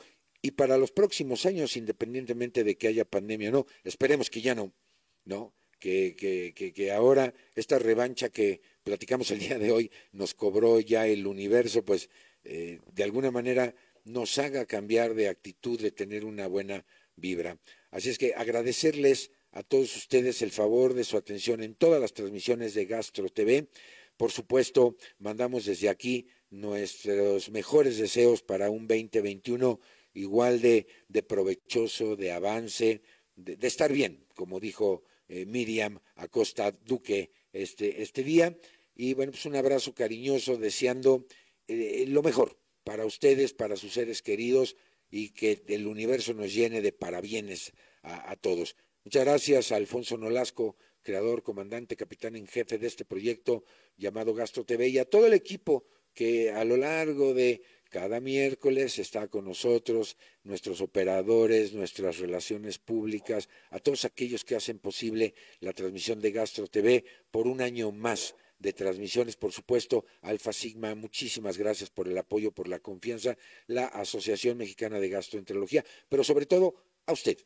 [0.46, 4.54] y para los próximos años, independientemente de que haya pandemia o no, esperemos que ya
[4.54, 4.72] no,
[5.24, 5.56] ¿no?
[5.80, 11.84] Que, ahora esta revancha que platicamos el día de hoy nos cobró ya el universo,
[11.84, 12.10] pues
[12.44, 17.58] eh, de alguna manera nos haga cambiar de actitud, de tener una buena vibra.
[17.92, 22.14] Así es que agradecerles a todos ustedes el favor de su atención en todas las
[22.14, 23.68] transmisiones de Gastro TV.
[24.18, 29.80] Por supuesto, mandamos desde aquí nuestros mejores deseos para un 2021
[30.14, 33.02] igual de, de provechoso, de avance,
[33.36, 38.58] de, estar bien, como dijo eh, Miriam Acosta Duque este, este día.
[38.96, 41.26] Y bueno, pues un abrazo cariñoso, deseando
[41.68, 44.76] eh, lo mejor para ustedes, para sus seres queridos
[45.10, 48.76] y que el universo nos llene de parabienes a, a todos.
[49.04, 53.64] Muchas gracias a Alfonso Nolasco, creador, comandante, capitán en jefe de este proyecto
[53.98, 59.00] llamado Gastro TV y a todo el equipo que a lo largo de cada miércoles
[59.00, 65.74] está con nosotros, nuestros operadores, nuestras relaciones públicas, a todos aquellos que hacen posible la
[65.74, 71.58] transmisión de Gastro TV por un año más de transmisiones, por supuesto, Alfa Sigma, muchísimas
[71.58, 76.76] gracias por el apoyo, por la confianza, la Asociación Mexicana de Gastroenterología, pero sobre todo
[77.06, 77.38] a usted,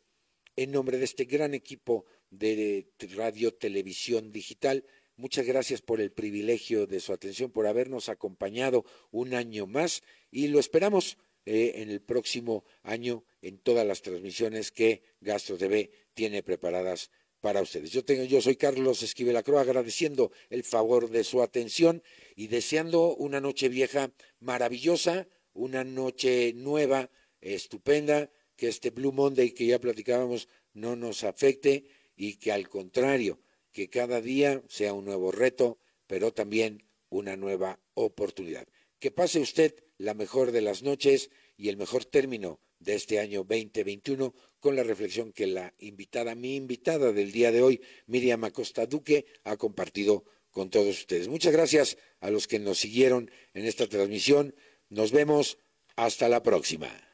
[0.56, 4.86] en nombre de este gran equipo de radio, televisión digital,
[5.20, 10.02] Muchas gracias por el privilegio de su atención, por habernos acompañado un año más
[10.32, 15.92] y lo esperamos eh, en el próximo año en todas las transmisiones que Gastro TV
[16.14, 17.12] tiene preparadas
[17.42, 17.92] para ustedes.
[17.92, 22.02] Yo, tengo, yo soy Carlos Esquivel agradeciendo el favor de su atención
[22.38, 27.10] y deseando una noche vieja maravillosa, una noche nueva,
[27.42, 31.84] estupenda, que este Blue Monday que ya platicábamos no nos afecte
[32.16, 33.42] y que al contrario,
[33.72, 38.68] que cada día sea un nuevo reto, pero también una nueva oportunidad.
[39.00, 43.40] Que pase usted la mejor de las noches y el mejor término de este año
[43.44, 48.86] 2021 con la reflexión que la invitada, mi invitada del día de hoy, Miriam Acosta
[48.86, 51.28] Duque, ha compartido con todos ustedes.
[51.28, 54.56] Muchas gracias a los que nos siguieron en esta transmisión.
[54.90, 55.58] Nos vemos
[55.96, 57.09] hasta la próxima.